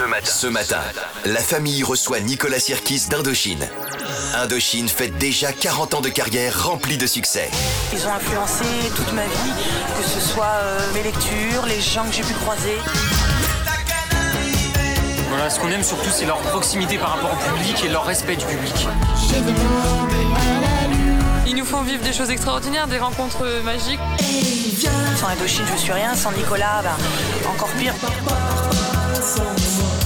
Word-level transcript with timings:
Ce 0.00 0.06
matin, 0.06 0.30
ce 0.30 0.46
matin, 0.46 0.80
la 1.26 1.40
famille 1.40 1.82
reçoit 1.82 2.20
Nicolas 2.20 2.58
Sirkis 2.58 3.08
d'Indochine. 3.10 3.68
Indochine 4.34 4.88
fête 4.88 5.18
déjà 5.18 5.52
40 5.52 5.92
ans 5.92 6.00
de 6.00 6.08
carrière 6.08 6.64
remplie 6.64 6.96
de 6.96 7.06
succès. 7.06 7.50
Ils 7.92 8.06
ont 8.06 8.12
influencé 8.14 8.64
toute 8.96 9.12
ma 9.12 9.24
vie, 9.24 9.52
que 9.98 10.08
ce 10.08 10.20
soit 10.20 10.54
euh, 10.62 10.94
mes 10.94 11.02
lectures, 11.02 11.66
les 11.66 11.82
gens 11.82 12.06
que 12.06 12.14
j'ai 12.14 12.22
pu 12.22 12.32
croiser. 12.32 12.78
Voilà, 15.28 15.50
ce 15.50 15.60
qu'on 15.60 15.68
aime 15.68 15.84
surtout, 15.84 16.08
c'est 16.10 16.24
leur 16.24 16.38
proximité 16.38 16.96
par 16.96 17.16
rapport 17.16 17.34
au 17.34 17.54
public 17.58 17.84
et 17.84 17.88
leur 17.90 18.06
respect 18.06 18.36
du 18.36 18.46
public. 18.46 18.88
Ils 21.46 21.56
nous 21.56 21.66
font 21.66 21.82
vivre 21.82 22.02
des 22.02 22.14
choses 22.14 22.30
extraordinaires, 22.30 22.86
des 22.86 22.98
rencontres 22.98 23.44
magiques. 23.66 24.00
Sans 25.16 25.26
Indochine, 25.26 25.66
je 25.70 25.78
suis 25.78 25.92
rien. 25.92 26.14
Sans 26.14 26.32
Nicolas, 26.32 26.80
ben, 26.82 27.50
encore 27.50 27.68
pire. 27.78 27.92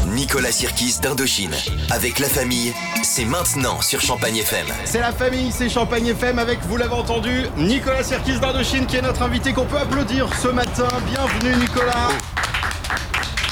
Nicolas 0.08 0.52
Sirkis 0.52 0.98
d'Indochine. 1.00 1.54
Avec 1.90 2.18
la 2.18 2.28
famille, 2.28 2.72
c'est 3.02 3.24
maintenant 3.24 3.80
sur 3.80 4.00
Champagne 4.00 4.36
FM. 4.36 4.66
C'est 4.84 5.00
la 5.00 5.12
famille, 5.12 5.50
c'est 5.52 5.68
Champagne 5.68 6.06
FM 6.06 6.38
avec, 6.38 6.60
vous 6.68 6.76
l'avez 6.76 6.94
entendu, 6.94 7.46
Nicolas 7.56 8.02
Sirkis 8.02 8.38
d'Indochine 8.40 8.86
qui 8.86 8.96
est 8.96 9.02
notre 9.02 9.22
invité 9.22 9.52
qu'on 9.52 9.66
peut 9.66 9.78
applaudir 9.78 10.28
ce 10.40 10.48
matin. 10.48 10.88
Bienvenue 11.06 11.60
Nicolas. 11.60 12.08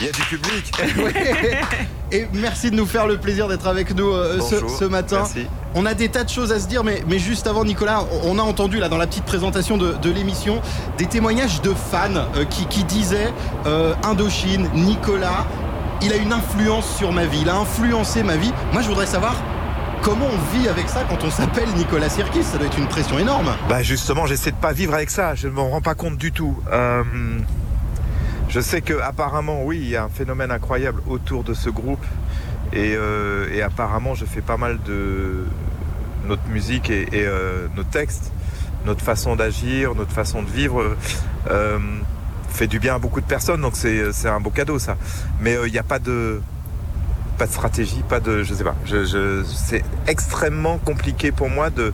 Il 0.01 0.07
y 0.07 0.09
a 0.09 0.13
du 0.13 0.23
public. 0.23 0.73
Et 2.13 2.29
merci 2.35 2.71
de 2.71 2.77
nous 2.77 2.85
faire 2.87 3.07
le 3.07 3.17
plaisir 3.17 3.49
d'être 3.49 3.67
avec 3.67 3.95
nous 3.95 4.11
euh, 4.11 4.39
ce, 4.41 4.85
matin. 4.85 5.21
merci. 5.21 5.47
On 5.75 5.87
a 5.87 5.95
des 5.95 6.11
tas 6.11 6.25
de 6.25 6.29
choses 6.29 6.53
à 6.53 6.61
se 6.61 6.67
dire, 6.67 6.85
mais, 6.85 7.03
mais 7.09 7.19
juste 7.19 7.47
avant, 7.47 7.65
Nicolas, 7.65 8.05
on 8.25 8.39
a 8.39 8.43
entendu 8.43 8.79
là 8.79 8.91
dans 8.91 8.99
la 8.99 9.07
petite 9.07 9.25
présentation 9.25 9.79
de, 9.79 9.93
de 9.95 10.11
l'émission 10.11 10.61
des 10.99 11.07
témoignages 11.07 11.63
de 11.63 11.73
fans 11.73 12.27
euh, 12.37 12.45
qui, 12.45 12.67
qui 12.67 12.85
disaient 12.85 13.33
euh, 13.65 13.95
Indochine, 14.03 14.69
Nicolas, 14.75 15.47
il 16.03 16.13
a 16.13 16.17
une 16.17 16.33
influence 16.33 16.97
sur 16.97 17.13
ma 17.13 17.27
vie, 17.27 17.41
il 17.43 17.49
a 17.49 17.57
influencé 17.57 18.23
ma 18.23 18.37
vie. 18.37 18.53
Moi, 18.73 18.83
je 18.83 18.89
voudrais 18.89 19.07
savoir 19.07 19.37
comment 20.03 20.27
on 20.27 20.57
vit 20.57 20.69
avec 20.69 20.89
ça 20.89 21.05
quand 21.09 21.23
on 21.25 21.31
s'appelle 21.31 21.69
Nicolas 21.77 22.09
Sirkis. 22.09 22.43
Ça 22.43 22.59
doit 22.59 22.67
être 22.67 22.79
une 22.79 22.89
pression 22.89 23.19
énorme. 23.19 23.55
Bah 23.69 23.83
justement, 23.83 24.27
j'essaie 24.27 24.51
de 24.51 24.57
pas 24.57 24.73
vivre 24.73 24.95
avec 24.95 25.11
ça. 25.11 25.35
Je 25.35 25.47
ne 25.49 25.53
m'en 25.53 25.71
rends 25.71 25.81
pas 25.81 25.95
compte 25.95 26.17
du 26.17 26.33
tout. 26.33 26.57
Euh, 26.73 27.03
je 28.49 28.61
sais 28.61 28.81
que 28.81 29.01
apparemment, 29.01 29.63
oui, 29.65 29.79
il 29.81 29.89
y 29.89 29.97
a 29.97 30.05
un 30.05 30.09
phénomène 30.09 30.51
incroyable 30.51 31.03
autour 31.09 31.45
de 31.45 31.55
ce 31.55 31.71
groupe. 31.71 32.05
Et, 32.73 32.95
euh, 32.97 33.65
apparemment, 33.65 34.15
je 34.15 34.25
fais 34.25 34.41
pas 34.41 34.57
mal 34.57 34.79
de 34.85 35.45
notre 36.27 36.47
musique 36.49 36.91
et, 36.91 37.03
et, 37.13 37.27
euh, 37.27 37.69
nos 37.77 37.85
textes, 37.85 38.33
notre 38.87 39.05
façon 39.05 39.37
d'agir, 39.37 39.95
notre 39.95 40.13
façon 40.13 40.43
de 40.43 40.49
vivre. 40.51 40.97
Euh, 42.53 42.57
fait 42.57 42.67
du 42.67 42.79
bien 42.79 42.95
à 42.95 42.99
beaucoup 42.99 43.21
de 43.21 43.27
personnes, 43.27 43.61
donc 43.61 43.75
c'est 43.77 44.29
un 44.29 44.41
beau 44.41 44.51
cadeau 44.51 44.79
ça. 44.79 44.97
Mais 45.41 45.57
euh, 45.57 45.67
il 45.67 45.73
n'y 45.73 45.79
a 45.79 45.83
pas 45.83 45.99
de 45.99 46.41
pas 47.39 47.47
de 47.47 47.53
stratégie, 47.53 48.03
pas 48.09 48.21
de 48.21 48.43
je 48.43 48.55
sais 48.55 48.65
pas. 48.65 48.77
C'est 49.47 49.85
extrêmement 50.07 50.79
compliqué 50.79 51.33
pour 51.33 51.49
moi 51.49 51.71
de 51.71 51.93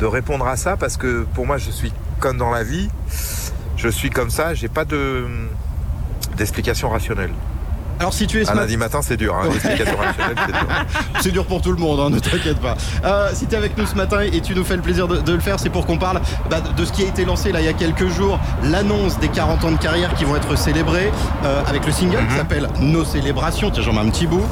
de 0.00 0.06
répondre 0.06 0.46
à 0.46 0.56
ça 0.56 0.76
parce 0.76 0.96
que 0.96 1.24
pour 1.34 1.46
moi 1.46 1.58
je 1.58 1.70
suis 1.70 1.92
comme 2.20 2.36
dans 2.36 2.50
la 2.50 2.64
vie, 2.64 2.88
je 3.76 3.88
suis 3.88 4.10
comme 4.10 4.30
ça, 4.30 4.54
j'ai 4.54 4.68
pas 4.68 4.84
de 4.84 5.26
d'explication 6.36 6.88
rationnelle. 6.88 7.32
Alors 8.00 8.12
si 8.12 8.26
tu 8.26 8.42
es 8.42 8.48
Un 8.50 8.54
lundi 8.54 8.76
matin 8.76 9.00
c'est 9.02 9.16
dur, 9.16 9.34
hein, 9.36 9.48
c'est 9.62 9.76
dur. 9.76 9.86
C'est 11.20 11.30
dur 11.30 11.46
pour 11.46 11.62
tout 11.62 11.70
le 11.70 11.78
monde, 11.78 12.00
hein, 12.00 12.10
ne 12.10 12.18
t'inquiète 12.18 12.58
pas. 12.60 12.76
Euh, 13.04 13.30
si 13.32 13.46
tu 13.46 13.54
es 13.54 13.56
avec 13.56 13.78
nous 13.78 13.86
ce 13.86 13.94
matin 13.94 14.20
et 14.20 14.40
tu 14.40 14.54
nous 14.54 14.64
fais 14.64 14.76
le 14.76 14.82
plaisir 14.82 15.08
de, 15.08 15.16
de 15.18 15.32
le 15.32 15.40
faire, 15.40 15.58
c'est 15.58 15.70
pour 15.70 15.86
qu'on 15.86 15.96
parle 15.96 16.20
bah, 16.50 16.60
de- 16.60 16.84
ce 16.84 16.92
qui 16.92 17.02
a 17.02 17.06
été 17.06 17.24
lancé 17.24 17.50
là 17.52 17.60
il 17.60 17.66
y 17.66 17.68
a 17.68 17.72
quelques 17.72 18.08
jours, 18.08 18.38
l'annonce 18.62 19.18
des 19.20 19.28
40 19.28 19.64
ans 19.64 19.70
de 19.72 19.78
carrière 19.78 20.12
qui 20.14 20.24
vont 20.24 20.36
être 20.36 20.56
célébrés 20.58 21.10
euh, 21.44 21.62
avec 21.66 21.86
le 21.86 21.92
single 21.92 22.18
Mhm. 22.22 22.28
qui 22.28 22.34
s'appelle 22.36 22.68
Nos 22.80 23.04
célébrations. 23.04 23.70
Tiens, 23.70 23.82
j'en 23.82 23.92
mets 23.94 24.00
un 24.00 24.10
petit 24.10 24.26
bout. 24.26 24.44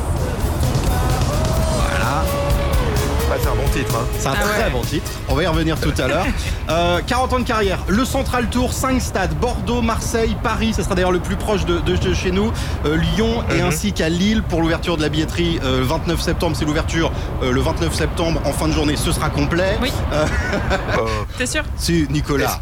C'est 3.42 3.48
un 3.48 3.54
bon 3.54 3.68
titre. 3.72 3.94
Hein. 3.96 4.04
c'est 4.18 4.28
un 4.28 4.32
très 4.34 4.70
bon 4.70 4.80
titre. 4.82 5.10
On 5.28 5.34
va 5.34 5.42
y 5.42 5.46
revenir 5.46 5.78
tout 5.80 5.92
à 5.98 6.08
l'heure. 6.08 6.26
Euh, 6.70 7.00
40 7.06 7.32
ans 7.34 7.38
de 7.40 7.44
carrière, 7.44 7.80
le 7.88 8.04
Central 8.04 8.48
Tour, 8.48 8.72
5 8.72 9.02
stades, 9.02 9.34
Bordeaux, 9.34 9.82
Marseille, 9.82 10.36
Paris, 10.42 10.72
ce 10.74 10.82
sera 10.82 10.94
d'ailleurs 10.94 11.10
le 11.12 11.18
plus 11.18 11.34
proche 11.36 11.66
de, 11.66 11.80
de- 11.80 11.96
de 11.96 12.14
chez 12.14 12.30
nous, 12.30 12.50
Euh, 12.86 12.96
Lyon 12.96 13.42
et 13.50 13.58
Mhm. 13.60 13.66
ainsi 13.66 13.92
qu'à 13.92 14.08
Lille 14.08 14.42
pour 14.44 14.62
l'ouverture 14.62 14.96
de 14.96 15.02
la 15.02 15.08
billetterie 15.08 15.58
euh, 15.64 15.78
le 15.80 15.84
29 15.84 16.20
septembre. 16.20 16.56
C'est 16.58 16.64
l'ouverture 16.64 17.12
euh, 17.42 17.52
le 17.52 17.60
29 17.60 17.92
septembre 17.94 18.40
en 18.46 18.52
fin 18.52 18.68
de 18.68 18.72
journée, 18.72 18.96
ce 18.96 19.10
sera 19.12 19.28
complet. 19.28 19.76
Oui. 19.82 19.92
Euh, 20.12 20.24
Euh, 20.98 21.06
T'es 21.38 21.46
sûr? 21.46 21.62
C'est 21.76 22.06
Nicolas. 22.10 22.58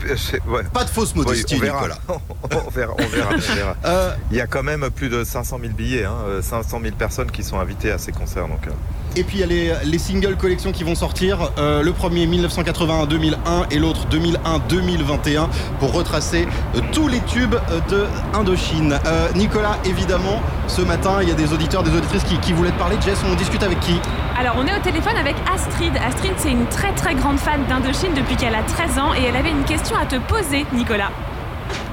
ouais. 0.49 0.63
Pas 0.73 0.85
de 0.85 0.91
fausse 0.91 1.13
Oui, 1.15 1.23
modestie, 1.25 1.57
on 1.57 1.61
verra. 1.61 1.77
Nicolas. 1.83 1.99
on 2.67 2.71
verra, 2.71 2.93
on 2.99 3.07
verra, 3.07 3.29
on 3.35 3.55
verra. 3.55 3.77
Euh, 3.85 4.13
Il 4.31 4.39
y 4.39 4.41
a 4.41 4.47
quand 4.47 4.63
même 4.63 4.89
plus 4.91 5.09
de 5.11 5.23
500 5.25 5.59
000 5.61 5.75
billets, 5.75 6.05
hein, 6.05 6.15
euh, 6.27 6.43
500 6.43 6.81
000 6.83 6.95
personnes 6.97 7.31
qui 7.31 7.45
sont 7.45 7.61
invitées 7.61 7.93
à 7.93 7.99
ces 7.99 8.13
concerts. 8.13 8.49
Donc, 8.49 8.67
euh, 8.67 8.71
et 9.17 9.25
puis 9.25 9.39
il 9.39 9.41
y 9.41 9.43
a 9.43 9.47
les, 9.47 9.73
les 9.85 9.99
singles 9.99 10.37
collections 10.37 10.73
qui 10.73 10.85
vont 10.85 10.95
sortir. 10.95 11.51
Euh, 11.59 11.83
le 11.83 11.93
premier 11.93 12.27
1981-2001 12.27 13.37
et 13.71 13.79
l'autre 13.79 14.07
2001-2021 14.11 15.49
pour 15.79 15.93
retracer 15.93 16.47
euh, 16.75 16.81
tous 16.93 17.09
les 17.09 17.21
tubes 17.21 17.55
euh, 17.55 17.81
de 17.91 18.07
Indochine. 18.35 18.99
Euh, 19.07 19.29
Nicolas, 19.35 19.79
évidemment, 19.85 20.41
ce 20.69 20.83
matin, 20.83 21.19
il 21.23 21.29
y 21.29 21.33
a 21.33 21.35
des 21.35 21.53
auditeurs, 21.53 21.83
des 21.83 21.97
auditrices 21.97 22.25
qui, 22.25 22.39
qui 22.39 22.53
voulaient 22.53 22.71
te 22.71 22.79
parler. 22.79 22.97
Jess, 23.01 23.19
on 23.31 23.35
discute 23.35 23.63
avec 23.63 23.81
qui? 23.81 23.95
Alors, 24.39 24.57
on 24.59 24.67
est 24.67 24.75
au 24.75 24.83
téléphone 24.83 25.17
avec 25.17 25.37
Astrid. 25.53 25.93
Astrid, 25.97 26.33
c'est 26.39 26.51
une 26.51 26.67
très 26.67 26.93
très 26.95 27.15
grande 27.15 27.39
fan 27.39 27.61
d'Indochine 27.69 28.15
depuis 28.15 28.37
qu'elle 28.37 28.55
a 28.55 28.63
13 28.63 28.99
ans 28.99 29.15
et 29.15 29.25
elle 29.25 29.37
avait 29.37 29.51
une 29.51 29.65
question 29.65 29.97
à 29.97 30.07
te 30.07 30.17
poser, 30.17 30.65
Nicolas. 30.73 31.11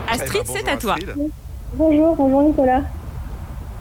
Astrid, 0.09 0.43
eh 0.45 0.53
ben, 0.53 0.59
c'est 0.63 0.69
à 0.71 0.77
toi. 0.77 0.93
Astrid. 0.93 1.15
Bonjour, 1.73 2.15
bonjour 2.15 2.43
Nicolas. 2.43 2.81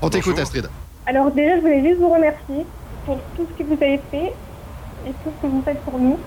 On 0.03 0.10
t'écoute. 0.10 0.38
Astrid. 0.38 0.68
Alors 1.06 1.30
déjà, 1.30 1.56
je 1.56 1.60
voulais 1.60 1.82
juste 1.88 2.00
vous 2.00 2.08
remercier 2.08 2.66
pour 3.06 3.18
tout 3.36 3.46
ce 3.50 3.62
que 3.62 3.66
vous 3.66 3.74
avez 3.82 4.00
fait 4.10 4.34
et 5.06 5.10
tout 5.22 5.30
ce 5.36 5.42
que 5.42 5.46
vous 5.46 5.62
faites 5.62 5.80
pour 5.82 5.98
nous. 5.98 6.18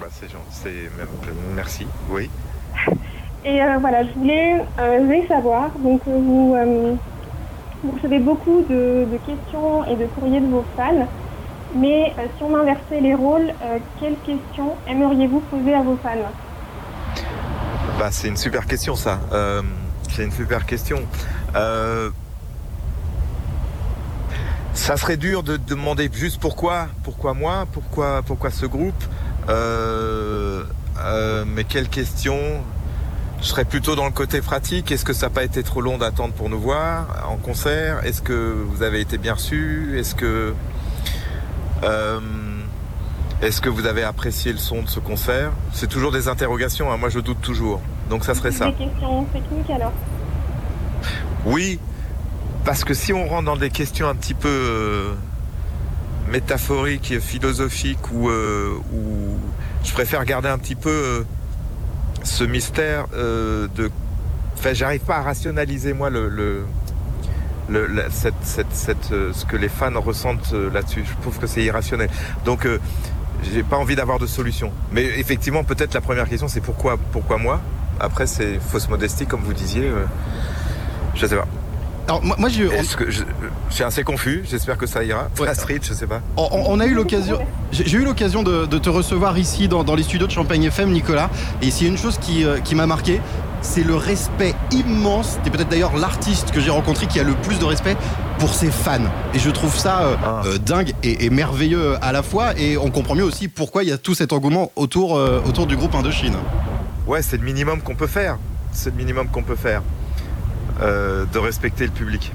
Bah, 0.00 0.06
c'est 0.10 0.30
gentil, 0.30 0.88
même 0.96 1.08
merci. 1.54 1.86
Oui. 2.10 2.28
Et 3.44 3.62
euh, 3.62 3.78
voilà, 3.80 4.04
je 4.04 4.12
voulais, 4.14 4.60
euh, 4.80 4.98
je 4.98 5.04
voulais 5.04 5.26
savoir, 5.28 5.70
donc 5.78 6.00
euh, 6.08 6.18
vous, 6.18 6.54
euh, 6.56 6.94
vous 7.84 7.92
recevez 7.92 8.18
beaucoup 8.18 8.62
de, 8.68 9.06
de 9.10 9.16
questions 9.24 9.84
et 9.84 9.94
de 9.94 10.06
courriers 10.06 10.40
de 10.40 10.48
vos 10.48 10.64
fans, 10.76 11.06
mais 11.76 12.12
euh, 12.18 12.26
si 12.36 12.42
on 12.42 12.54
inversait 12.56 13.00
les 13.00 13.14
rôles, 13.14 13.52
euh, 13.62 13.78
quelles 14.00 14.16
questions 14.26 14.74
aimeriez-vous 14.88 15.38
poser 15.40 15.72
à 15.72 15.82
vos 15.82 15.96
fans? 16.02 16.30
Bah, 17.98 18.08
c'est 18.10 18.28
une 18.28 18.36
super 18.36 18.66
question 18.66 18.96
ça. 18.96 19.20
Euh, 19.32 19.62
c'est 20.10 20.24
une 20.24 20.32
super 20.32 20.66
question. 20.66 20.98
Ça 24.78 24.96
serait 24.96 25.16
dur 25.16 25.42
de 25.42 25.56
demander 25.56 26.08
juste 26.12 26.40
pourquoi, 26.40 26.86
pourquoi 27.02 27.34
moi, 27.34 27.66
pourquoi, 27.72 28.22
pourquoi 28.22 28.50
ce 28.52 28.64
groupe. 28.64 28.94
Euh, 29.48 30.62
euh, 31.00 31.44
mais 31.46 31.64
quelle 31.64 31.88
question 31.88 32.38
Je 33.42 33.46
serais 33.48 33.64
plutôt 33.64 33.96
dans 33.96 34.04
le 34.06 34.12
côté 34.12 34.40
pratique. 34.40 34.90
Est-ce 34.92 35.04
que 35.04 35.12
ça 35.12 35.26
n'a 35.26 35.30
pas 35.30 35.42
été 35.42 35.64
trop 35.64 35.80
long 35.80 35.98
d'attendre 35.98 36.32
pour 36.32 36.48
nous 36.48 36.60
voir 36.60 37.06
en 37.28 37.36
concert? 37.36 38.04
Est-ce 38.06 38.22
que 38.22 38.54
vous 38.66 38.82
avez 38.82 39.00
été 39.00 39.18
bien 39.18 39.34
reçus 39.34 39.98
Est-ce 39.98 40.14
que 40.14 40.54
euh, 41.82 42.20
est-ce 43.42 43.60
que 43.60 43.68
vous 43.68 43.84
avez 43.84 44.04
apprécié 44.04 44.52
le 44.52 44.58
son 44.58 44.82
de 44.82 44.88
ce 44.88 45.00
concert? 45.00 45.50
C'est 45.72 45.88
toujours 45.88 46.12
des 46.12 46.28
interrogations. 46.28 46.90
hein. 46.92 46.96
Moi, 46.96 47.08
je 47.08 47.18
doute 47.18 47.40
toujours. 47.42 47.80
Donc, 48.08 48.24
ça 48.24 48.34
serait 48.34 48.52
ça. 48.52 48.66
Des 48.66 48.72
questions 48.86 49.24
techniques 49.24 49.70
alors? 49.70 49.92
Oui, 51.44 51.78
parce 52.68 52.84
que 52.84 52.92
si 52.92 53.14
on 53.14 53.26
rentre 53.26 53.46
dans 53.46 53.56
des 53.56 53.70
questions 53.70 54.10
un 54.10 54.14
petit 54.14 54.34
peu 54.34 54.46
euh, 54.46 55.14
métaphoriques, 56.30 57.18
philosophiques, 57.18 58.12
ou, 58.12 58.28
euh, 58.28 58.74
ou 58.92 59.38
je 59.82 59.90
préfère 59.94 60.22
garder 60.26 60.50
un 60.50 60.58
petit 60.58 60.74
peu 60.74 60.90
euh, 60.90 61.22
ce 62.24 62.44
mystère 62.44 63.06
euh, 63.14 63.68
de. 63.74 63.90
Enfin, 64.52 64.74
j'arrive 64.74 65.00
pas 65.00 65.16
à 65.16 65.22
rationaliser 65.22 65.94
moi 65.94 66.10
le, 66.10 66.66
cette, 68.10 68.34
cette, 68.42 68.74
cette, 68.74 69.14
ce 69.32 69.46
que 69.46 69.56
les 69.56 69.70
fans 69.70 69.98
ressentent 69.98 70.52
là-dessus. 70.52 71.04
Je 71.06 71.22
trouve 71.22 71.38
que 71.38 71.46
c'est 71.46 71.62
irrationnel. 71.62 72.10
Donc, 72.44 72.68
j'ai 73.50 73.62
pas 73.62 73.78
envie 73.78 73.96
d'avoir 73.96 74.18
de 74.18 74.26
solution. 74.26 74.72
Mais 74.92 75.04
effectivement, 75.18 75.64
peut-être 75.64 75.94
la 75.94 76.02
première 76.02 76.28
question, 76.28 76.48
c'est 76.48 76.60
pourquoi, 76.60 76.98
pourquoi 77.12 77.38
moi? 77.38 77.62
Après, 77.98 78.26
c'est 78.26 78.60
fausse 78.60 78.90
modestie, 78.90 79.24
comme 79.24 79.40
vous 79.40 79.54
disiez. 79.54 79.90
je 81.14 81.26
sais 81.26 81.36
pas. 81.36 81.48
Alors, 82.08 82.24
moi, 82.24 82.36
moi, 82.38 82.48
que 82.48 83.10
je, 83.10 83.22
je 83.68 83.74
suis 83.74 83.84
assez 83.84 84.02
confus. 84.02 84.42
J'espère 84.50 84.78
que 84.78 84.86
ça 84.86 85.04
ira. 85.04 85.28
Ouais. 85.38 85.46
Astrid, 85.48 85.84
je 85.84 85.92
sais 85.92 86.06
pas. 86.06 86.22
on, 86.38 86.80
a 86.80 86.86
eu 86.86 86.94
l'occasion. 86.94 87.38
J'ai 87.70 87.98
eu 87.98 88.04
l'occasion 88.04 88.42
de, 88.42 88.64
de 88.64 88.78
te 88.78 88.88
recevoir 88.88 89.36
ici 89.38 89.68
dans, 89.68 89.84
dans 89.84 89.94
les 89.94 90.02
studios 90.02 90.26
de 90.26 90.32
Champagne 90.32 90.64
FM, 90.64 90.90
Nicolas. 90.90 91.28
Et 91.60 91.70
s'il 91.70 91.86
y 91.86 91.90
a 91.90 91.92
une 91.92 91.98
chose 91.98 92.16
qui, 92.18 92.44
euh, 92.46 92.60
qui 92.60 92.74
m'a 92.74 92.86
marqué, 92.86 93.20
c'est 93.60 93.82
le 93.84 93.94
respect 93.94 94.54
immense. 94.70 95.38
T'es 95.44 95.50
peut-être 95.50 95.68
d'ailleurs 95.68 95.98
l'artiste 95.98 96.50
que 96.50 96.60
j'ai 96.60 96.70
rencontré 96.70 97.06
qui 97.08 97.20
a 97.20 97.24
le 97.24 97.34
plus 97.34 97.58
de 97.58 97.64
respect 97.66 97.96
pour 98.38 98.54
ses 98.54 98.70
fans. 98.70 99.00
Et 99.34 99.38
je 99.38 99.50
trouve 99.50 99.76
ça 99.76 100.00
euh, 100.00 100.16
Ah. 100.24 100.42
euh, 100.46 100.56
dingue 100.56 100.94
et, 101.02 101.26
et 101.26 101.30
merveilleux 101.30 101.96
à 102.00 102.12
la 102.12 102.22
fois. 102.22 102.58
Et 102.58 102.78
on 102.78 102.90
comprend 102.90 103.16
mieux 103.16 103.24
aussi 103.24 103.48
pourquoi 103.48 103.82
il 103.82 103.90
y 103.90 103.92
a 103.92 103.98
tout 103.98 104.14
cet 104.14 104.32
engouement 104.32 104.72
autour, 104.76 105.18
euh, 105.18 105.42
autour 105.46 105.66
du 105.66 105.76
groupe 105.76 105.94
Indochine. 105.94 106.36
Ouais, 107.06 107.20
c'est 107.20 107.36
le 107.36 107.44
minimum 107.44 107.82
qu'on 107.82 107.96
peut 107.96 108.06
faire. 108.06 108.38
C'est 108.72 108.90
le 108.90 108.96
minimum 108.96 109.28
qu'on 109.28 109.42
peut 109.42 109.56
faire. 109.56 109.82
Euh, 110.80 111.24
de 111.32 111.38
respecter 111.38 111.86
le 111.86 111.92
public. 111.92 112.32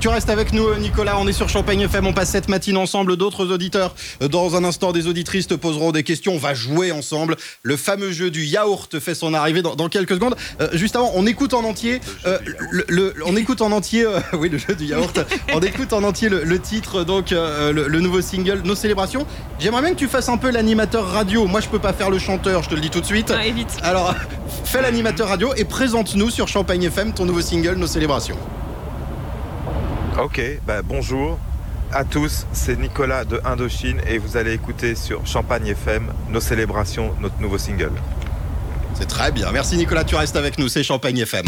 Tu 0.00 0.06
restes 0.06 0.30
avec 0.30 0.52
nous, 0.52 0.72
Nicolas. 0.76 1.16
On 1.18 1.26
est 1.26 1.32
sur 1.32 1.48
Champagne 1.48 1.80
FM. 1.80 2.06
On 2.06 2.12
passe 2.12 2.30
cette 2.30 2.48
matinée 2.48 2.78
ensemble. 2.78 3.16
D'autres 3.16 3.50
auditeurs, 3.50 3.96
dans 4.20 4.54
un 4.54 4.62
instant, 4.62 4.92
des 4.92 5.08
auditrices 5.08 5.48
te 5.48 5.54
poseront 5.54 5.90
des 5.90 6.04
questions. 6.04 6.34
On 6.34 6.38
va 6.38 6.54
jouer 6.54 6.92
ensemble. 6.92 7.36
Le 7.64 7.76
fameux 7.76 8.12
jeu 8.12 8.30
du 8.30 8.44
yaourt 8.44 9.00
fait 9.00 9.16
son 9.16 9.34
arrivée 9.34 9.60
dans, 9.60 9.74
dans 9.74 9.88
quelques 9.88 10.14
secondes. 10.14 10.36
Euh, 10.60 10.68
juste 10.74 10.94
avant, 10.94 11.10
on 11.16 11.26
écoute 11.26 11.52
en 11.52 11.64
entier. 11.64 12.00
euh, 12.26 12.38
le, 12.70 12.84
le- 12.88 13.14
on 13.26 13.34
écoute 13.36 13.60
en 13.60 13.72
entier. 13.72 14.04
euh, 14.04 14.20
oui, 14.34 14.48
le 14.48 14.58
jeu 14.58 14.76
du 14.76 14.84
yaourt. 14.84 15.18
on 15.52 15.60
écoute 15.60 15.92
en 15.92 16.04
entier 16.04 16.28
le, 16.28 16.44
le 16.44 16.60
titre, 16.60 17.02
donc 17.02 17.32
euh, 17.32 17.72
le, 17.72 17.88
le 17.88 18.00
nouveau 18.00 18.20
single, 18.20 18.62
Nos 18.64 18.76
célébrations. 18.76 19.26
J'aimerais 19.58 19.82
bien 19.82 19.90
que 19.90 19.98
tu 19.98 20.06
fasses 20.06 20.28
un 20.28 20.36
peu 20.36 20.50
l'animateur 20.50 21.08
radio. 21.08 21.46
Moi, 21.46 21.60
je 21.60 21.66
peux 21.68 21.80
pas 21.80 21.92
faire 21.92 22.10
le 22.10 22.20
chanteur. 22.20 22.62
Je 22.62 22.68
te 22.68 22.74
le 22.76 22.80
dis 22.80 22.90
tout 22.90 23.00
de 23.00 23.06
suite. 23.06 23.32
Ah, 23.36 23.44
évite. 23.44 23.76
Alors, 23.82 24.14
fais 24.64 24.80
l'animateur 24.80 25.26
radio 25.28 25.52
et 25.56 25.64
présente-nous 25.64 26.30
sur 26.30 26.46
Champagne 26.46 26.84
FM 26.84 27.14
ton 27.14 27.24
nouveau 27.24 27.40
single, 27.42 27.74
Nos 27.74 27.88
célébrations. 27.88 28.36
Ok, 30.18 30.42
bah, 30.66 30.82
bonjour 30.82 31.38
à 31.92 32.04
tous, 32.04 32.44
c'est 32.52 32.76
Nicolas 32.76 33.24
de 33.24 33.40
Indochine 33.44 34.00
et 34.08 34.18
vous 34.18 34.36
allez 34.36 34.52
écouter 34.52 34.96
sur 34.96 35.24
Champagne 35.24 35.68
FM 35.68 36.12
nos 36.28 36.40
célébrations, 36.40 37.14
notre 37.20 37.40
nouveau 37.40 37.56
single. 37.56 37.92
C'est 38.94 39.06
très 39.06 39.30
bien. 39.30 39.52
Merci 39.52 39.76
Nicolas, 39.76 40.02
tu 40.02 40.16
restes 40.16 40.34
avec 40.34 40.58
nous, 40.58 40.66
c'est 40.66 40.82
Champagne 40.82 41.18
FM. 41.18 41.46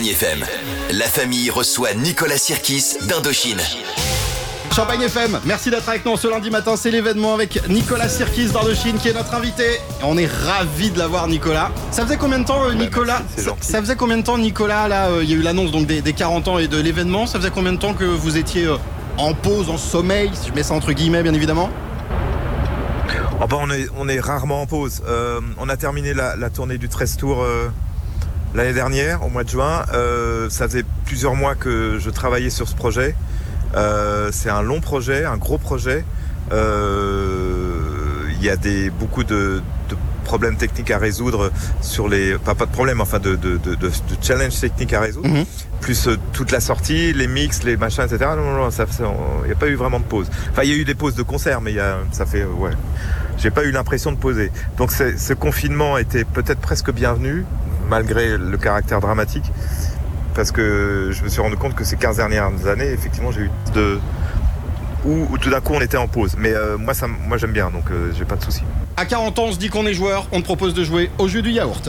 Champagne 0.00 0.14
FM. 0.14 0.44
La 0.92 1.04
famille 1.04 1.50
reçoit 1.50 1.92
Nicolas 1.92 2.38
Sirkis 2.38 2.96
d'Indochine. 3.06 3.60
Champagne 4.74 5.02
FM, 5.02 5.40
merci 5.44 5.70
d'être 5.70 5.86
avec 5.86 6.06
nous 6.06 6.16
ce 6.16 6.26
lundi 6.26 6.48
matin. 6.48 6.74
C'est 6.76 6.90
l'événement 6.90 7.34
avec 7.34 7.68
Nicolas 7.68 8.08
Sirkis 8.08 8.46
d'Indochine 8.46 8.96
qui 8.96 9.08
est 9.08 9.12
notre 9.12 9.34
invité. 9.34 9.78
On 10.02 10.16
est 10.16 10.24
ravis 10.26 10.90
de 10.90 10.98
l'avoir, 10.98 11.28
Nicolas. 11.28 11.70
Ça 11.90 12.04
faisait 12.04 12.16
combien 12.16 12.38
de 12.38 12.46
temps, 12.46 12.64
euh, 12.64 12.72
Nicolas 12.72 13.20
merci, 13.36 13.50
c'est 13.60 13.72
ça, 13.72 13.80
faisait 13.80 13.94
combien 13.96 14.16
de 14.16 14.22
temps, 14.22 14.38
Nicolas 14.38 14.88
Là, 14.88 15.08
euh, 15.08 15.22
il 15.22 15.28
y 15.28 15.34
a 15.34 15.36
eu 15.36 15.42
l'annonce 15.42 15.70
donc 15.70 15.86
des, 15.86 16.00
des 16.00 16.14
40 16.14 16.48
ans 16.48 16.58
et 16.58 16.66
de 16.66 16.80
l'événement. 16.80 17.26
Ça 17.26 17.38
faisait 17.38 17.50
combien 17.50 17.72
de 17.74 17.78
temps 17.78 17.92
que 17.92 18.04
vous 18.04 18.38
étiez 18.38 18.64
euh, 18.64 18.76
en 19.18 19.34
pause, 19.34 19.68
en 19.68 19.76
sommeil 19.76 20.30
Si 20.32 20.48
je 20.48 20.54
mets 20.54 20.62
ça 20.62 20.72
entre 20.72 20.92
guillemets, 20.92 21.22
bien 21.22 21.34
évidemment. 21.34 21.68
Oh 23.42 23.46
bah, 23.46 23.56
on, 23.60 23.70
est, 23.70 23.86
on 23.98 24.08
est 24.08 24.20
rarement 24.20 24.62
en 24.62 24.66
pause. 24.66 25.02
Euh, 25.06 25.40
on 25.58 25.68
a 25.68 25.76
terminé 25.76 26.14
la, 26.14 26.36
la 26.36 26.48
tournée 26.48 26.78
du 26.78 26.88
13 26.88 27.16
Tours 27.18 27.42
euh, 27.42 27.68
l'année 28.54 28.72
dernière, 28.72 29.24
au 29.24 29.28
mois 29.28 29.44
de 29.44 29.48
juin. 29.48 29.84
Euh, 29.92 30.48
ça 30.50 30.66
faisait 30.66 30.84
plusieurs 31.04 31.34
mois 31.34 31.54
que 31.54 31.98
je 31.98 32.10
travaillais 32.10 32.50
sur 32.50 32.68
ce 32.68 32.74
projet. 32.74 33.14
Euh, 33.76 34.30
c'est 34.32 34.50
un 34.50 34.62
long 34.62 34.80
projet, 34.80 35.24
un 35.24 35.36
gros 35.36 35.58
projet. 35.58 36.04
Euh, 36.52 38.26
Il 38.38 38.44
y 38.44 38.50
a 38.50 38.56
des, 38.56 38.90
beaucoup 38.90 39.22
de, 39.22 39.62
de 39.88 39.96
problèmes 40.24 40.56
techniques 40.56 40.90
à 40.90 40.98
résoudre 40.98 41.52
sur 41.80 42.08
les... 42.08 42.38
Pas, 42.38 42.54
pas 42.54 42.66
de 42.66 42.70
problèmes, 42.70 43.00
enfin 43.00 43.18
de, 43.18 43.36
de, 43.36 43.56
de, 43.58 43.90
challenges 44.22 44.58
techniques 44.58 44.92
à 44.92 45.00
résoudre. 45.00 45.28
Mhm. 45.28 45.44
Plus 45.80 46.08
toute 46.32 46.50
la 46.50 46.60
sortie, 46.60 47.12
les 47.12 47.26
mix, 47.26 47.62
les 47.62 47.76
machins, 47.76 48.04
etc. 48.04 48.30
Non, 48.36 48.44
non, 48.44 48.56
non, 48.56 48.68
il 49.42 49.46
n'y 49.46 49.52
a 49.52 49.56
pas 49.56 49.68
eu 49.68 49.74
vraiment 49.74 50.00
de 50.00 50.04
pause. 50.04 50.28
Enfin, 50.50 50.62
il 50.62 50.70
y 50.70 50.72
a 50.72 50.76
eu 50.76 50.84
des 50.84 50.94
pauses 50.94 51.14
de 51.14 51.22
concert, 51.22 51.60
mais 51.60 51.72
il 51.72 51.76
y 51.76 51.80
a, 51.80 51.98
ça 52.12 52.26
fait... 52.26 52.44
Ouais. 52.44 52.72
J'ai 53.38 53.50
pas 53.50 53.64
eu 53.64 53.70
l'impression 53.70 54.12
de 54.12 54.18
poser. 54.18 54.52
Donc 54.76 54.90
ce 54.92 55.32
confinement 55.32 55.96
était 55.96 56.24
peut-être 56.24 56.60
presque 56.60 56.92
bienvenu, 56.92 57.44
malgré 57.90 58.38
le 58.38 58.56
caractère 58.56 59.00
dramatique, 59.00 59.44
parce 60.34 60.52
que 60.52 61.10
je 61.10 61.22
me 61.24 61.28
suis 61.28 61.40
rendu 61.42 61.56
compte 61.56 61.74
que 61.74 61.84
ces 61.84 61.96
15 61.96 62.16
dernières 62.16 62.66
années, 62.66 62.90
effectivement, 62.90 63.32
j'ai 63.32 63.42
eu 63.42 63.50
de... 63.74 63.98
Où, 65.04 65.36
tout 65.38 65.50
d'un 65.50 65.60
coup 65.60 65.72
on 65.74 65.80
était 65.80 65.96
en 65.96 66.08
pause. 66.08 66.34
Mais 66.38 66.52
euh, 66.52 66.76
moi, 66.76 66.92
moi 67.26 67.38
j'aime 67.38 67.52
bien, 67.52 67.70
donc 67.70 67.90
euh, 67.90 68.12
j'ai 68.16 68.24
pas 68.24 68.36
de 68.36 68.44
soucis. 68.44 68.62
À 68.96 69.06
40 69.06 69.38
ans, 69.38 69.44
on 69.48 69.52
se 69.52 69.58
dit 69.58 69.70
qu'on 69.70 69.86
est 69.86 69.94
joueur, 69.94 70.26
on 70.30 70.40
te 70.40 70.44
propose 70.44 70.74
de 70.74 70.84
jouer 70.84 71.10
au 71.18 71.26
jeu 71.26 71.42
du 71.42 71.50
yaourt. 71.50 71.88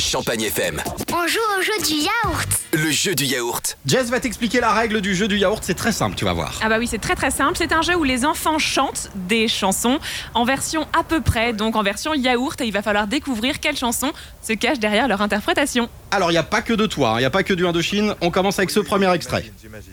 Champagne 0.00 0.40
FM, 0.42 0.80
On 1.12 1.26
joue 1.26 1.38
au 1.58 1.62
jeu 1.62 1.72
du 1.86 1.94
yaourt. 2.02 2.48
le 2.72 2.90
jeu 2.90 3.14
du 3.14 3.24
yaourt. 3.24 3.76
Jess 3.84 4.08
va 4.08 4.18
t'expliquer 4.18 4.58
la 4.60 4.72
règle 4.72 5.02
du 5.02 5.14
jeu 5.14 5.28
du 5.28 5.36
yaourt, 5.36 5.62
c'est 5.62 5.74
très 5.74 5.92
simple, 5.92 6.16
tu 6.16 6.24
vas 6.24 6.32
voir. 6.32 6.58
Ah 6.62 6.68
bah 6.70 6.76
oui, 6.78 6.86
c'est 6.86 6.98
très 6.98 7.14
très 7.14 7.30
simple. 7.30 7.54
C'est 7.58 7.72
un 7.72 7.82
jeu 7.82 7.94
où 7.94 8.02
les 8.04 8.24
enfants 8.24 8.58
chantent 8.58 9.10
des 9.14 9.46
chansons 9.46 9.98
en 10.34 10.44
version 10.44 10.86
à 10.98 11.04
peu 11.04 11.20
près, 11.20 11.52
donc 11.52 11.76
en 11.76 11.82
version 11.82 12.14
yaourt, 12.14 12.58
et 12.62 12.64
il 12.66 12.72
va 12.72 12.80
falloir 12.80 13.06
découvrir 13.06 13.60
quelles 13.60 13.76
chansons 13.76 14.12
se 14.42 14.54
cachent 14.54 14.78
derrière 14.78 15.06
leur 15.06 15.20
interprétation. 15.20 15.88
Alors, 16.10 16.30
il 16.30 16.34
n'y 16.34 16.38
a 16.38 16.42
pas 16.42 16.62
que 16.62 16.72
de 16.72 16.86
toi, 16.86 17.10
hein, 17.10 17.16
il 17.16 17.20
n'y 17.20 17.26
a 17.26 17.30
pas 17.30 17.42
que 17.42 17.52
du 17.52 17.66
Indochine, 17.66 18.14
on 18.22 18.30
commence 18.30 18.58
avec 18.58 18.70
ce 18.70 18.80
premier 18.80 19.12
extrait. 19.12 19.52
J'imagine. 19.60 19.92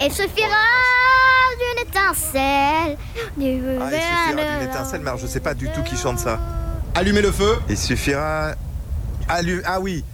Il 0.00 0.12
suffira 0.12 0.64
d'une 1.58 1.86
étincelle. 1.88 2.96
Du 3.36 3.60
Ah, 3.80 3.88
il 3.92 4.00
suffira 4.00 4.58
d'une 4.60 4.68
étincelle, 4.68 5.00
mais 5.02 5.08
alors 5.08 5.20
je 5.20 5.26
sais 5.26 5.40
pas 5.40 5.54
du 5.54 5.68
tout 5.70 5.82
qui 5.82 5.96
chante 5.96 6.18
ça. 6.18 6.38
Allumez 6.94 7.22
le 7.22 7.32
feu, 7.32 7.58
Il 7.68 7.78
suffira. 7.78 8.52
Allu- 9.28 9.62
Ah 9.64 9.80
oui 9.80 10.04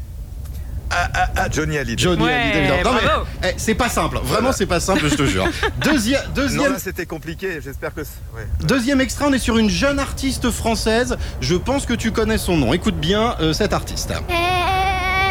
ah, 0.88 1.08
ah, 1.14 1.28
ah, 1.36 1.46
Johnny 1.50 1.76
Hallyday. 1.78 2.00
Johnny 2.00 2.22
Ouais, 2.22 2.32
Hallyday, 2.32 2.58
évidemment. 2.60 2.90
Non, 2.92 2.96
mais, 3.00 3.06
bravo. 3.06 3.24
eh, 3.42 3.54
c'est 3.56 3.74
pas 3.74 3.88
simple, 3.88 4.18
vraiment 4.22 4.52
c'est 4.52 4.66
pas 4.66 4.78
simple, 4.78 5.08
je 5.08 5.16
te 5.16 5.24
jure. 5.26 5.44
Deuxième, 5.78 6.22
Non, 6.28 6.32
deuxième, 6.34 6.72
là 6.74 6.78
c'était 6.78 7.06
compliqué, 7.06 7.58
j'espère 7.62 7.92
que. 7.92 8.04
c'est- 8.04 8.10
Ouais. 8.36 8.46
deuxième 8.60 9.00
extrait, 9.00 9.24
on 9.26 9.32
est 9.32 9.38
sur 9.40 9.58
une 9.58 9.68
jeune 9.68 9.98
artiste 9.98 10.48
française. 10.52 11.16
Je 11.40 11.56
pense 11.56 11.86
que 11.86 11.94
tu 11.94 12.12
connais 12.12 12.38
son 12.38 12.56
nom. 12.56 12.72
Écoute 12.72 12.94
bien 12.96 13.34
euh, 13.40 13.52
cette 13.52 13.72
artiste. 13.72 14.12
Et 14.12 14.85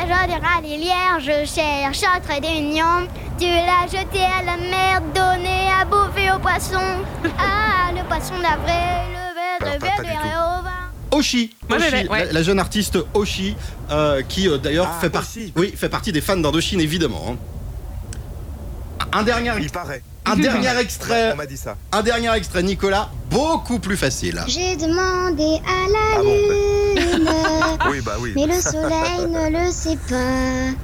je 0.07 0.27
dirai 0.27 0.77
l'hier, 0.77 1.19
je 1.19 1.45
cherche 1.45 2.01
un 2.03 2.19
trait 2.19 2.41
d'union. 2.41 3.07
Tu 3.39 3.45
l'as 3.47 3.85
jeté 3.87 4.19
à 4.23 4.43
la 4.45 4.57
mer, 4.57 5.01
donné 5.13 5.67
à 5.79 5.85
bouffer 5.85 6.31
au 6.31 6.39
poisson. 6.39 6.79
Ah, 7.37 7.91
le 7.91 8.03
poisson 8.07 8.33
d'avril, 8.41 9.11
le 9.11 9.79
verre 9.79 9.95
pas 9.95 10.01
de 10.01 10.07
du 10.07 10.11
tout. 10.13 10.27
au 10.27 10.63
vin. 10.63 10.71
Oshi, 11.11 11.55
Moi, 11.69 11.77
je 11.79 11.85
Oshi, 11.85 11.95
l'ai, 11.95 12.07
ouais. 12.09 12.25
la, 12.27 12.33
la 12.33 12.43
jeune 12.43 12.59
artiste 12.59 12.97
Oshi, 13.13 13.55
euh, 13.91 14.21
qui 14.27 14.47
euh, 14.47 14.57
d'ailleurs 14.57 14.89
Ah, 14.89 15.01
fait 15.01 15.09
partie, 15.09 15.39
Oshi. 15.43 15.53
oui, 15.55 15.73
fait 15.75 15.89
partie 15.89 16.11
des 16.11 16.21
fans 16.21 16.37
d'Indochine 16.37 16.79
évidemment. 16.81 17.23
hein. 17.31 17.35
Un 19.11 19.23
dernier, 19.23 19.51
Il 19.61 19.69
paraît. 19.69 20.01
un 20.25 20.35
dernier 20.35 20.77
extrait, 20.79 21.31
On 21.33 21.37
m'a 21.37 21.45
dit 21.45 21.57
ça. 21.57 21.75
un 21.91 22.01
dernier 22.01 22.33
extrait, 22.35 22.63
Nicolas, 22.63 23.09
beaucoup 23.29 23.79
plus 23.79 23.97
facile. 23.97 24.43
J'ai 24.47 24.75
demandé 24.75 25.61
à 25.65 25.89
la 25.89 25.99
Ah 26.17 26.21
bon, 26.21 26.94
Oui, 27.91 28.01
bah 28.01 28.13
oui. 28.19 28.33
mais 28.35 28.47
le 28.47 28.59
soleil 28.61 29.27
ne 29.29 29.49
le 29.65 29.71
sait 29.71 29.97
pas. 30.09 30.75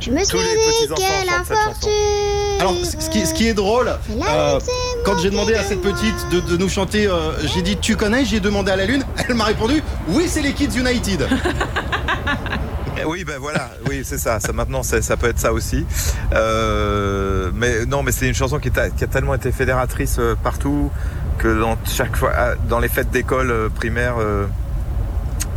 Je 0.00 0.10
me 0.10 0.18
petits-enfants 0.18 0.94
quelle 0.96 1.28
infortune. 1.28 2.60
Alors, 2.60 2.74
ce 2.84 3.10
qui, 3.10 3.26
ce 3.26 3.34
qui 3.34 3.48
est 3.48 3.54
drôle, 3.54 3.88
euh, 3.88 4.60
quand 5.04 5.18
j'ai 5.18 5.30
demandé 5.30 5.54
à 5.54 5.64
cette 5.64 5.82
petite 5.82 6.28
de, 6.30 6.38
de 6.40 6.56
nous 6.56 6.68
chanter, 6.68 7.06
euh, 7.08 7.32
j'ai 7.52 7.62
dit 7.62 7.76
tu 7.78 7.96
connais, 7.96 8.24
j'ai 8.24 8.38
demandé 8.40 8.70
à 8.70 8.76
la 8.76 8.86
lune, 8.86 9.04
elle 9.28 9.34
m'a 9.34 9.44
répondu 9.44 9.82
oui 10.08 10.26
c'est 10.28 10.42
les 10.42 10.52
Kids 10.52 10.78
United. 10.78 11.26
Oui, 13.06 13.22
ben 13.24 13.38
voilà, 13.38 13.70
oui, 13.88 14.02
c'est 14.04 14.18
ça. 14.18 14.40
ça 14.40 14.52
maintenant, 14.52 14.82
c'est- 14.82 15.02
ça 15.02 15.16
peut 15.16 15.28
être 15.28 15.38
ça 15.38 15.52
aussi. 15.52 15.86
Euh, 16.34 17.50
mais 17.54 17.86
non, 17.86 18.02
mais 18.02 18.10
c'est 18.12 18.26
une 18.28 18.34
chanson 18.34 18.58
qui, 18.58 18.68
a- 18.76 18.90
qui 18.90 19.04
a 19.04 19.06
tellement 19.06 19.34
été 19.34 19.50
fédératrice 19.52 20.16
euh, 20.18 20.34
partout 20.42 20.90
que 21.38 21.60
dans 21.60 21.76
chaque 21.86 22.16
fois, 22.16 22.32
ah, 22.36 22.54
dans 22.68 22.80
les 22.80 22.88
fêtes 22.88 23.10
d'école 23.10 23.50
euh, 23.50 23.68
primaire, 23.68 24.16
euh, 24.18 24.46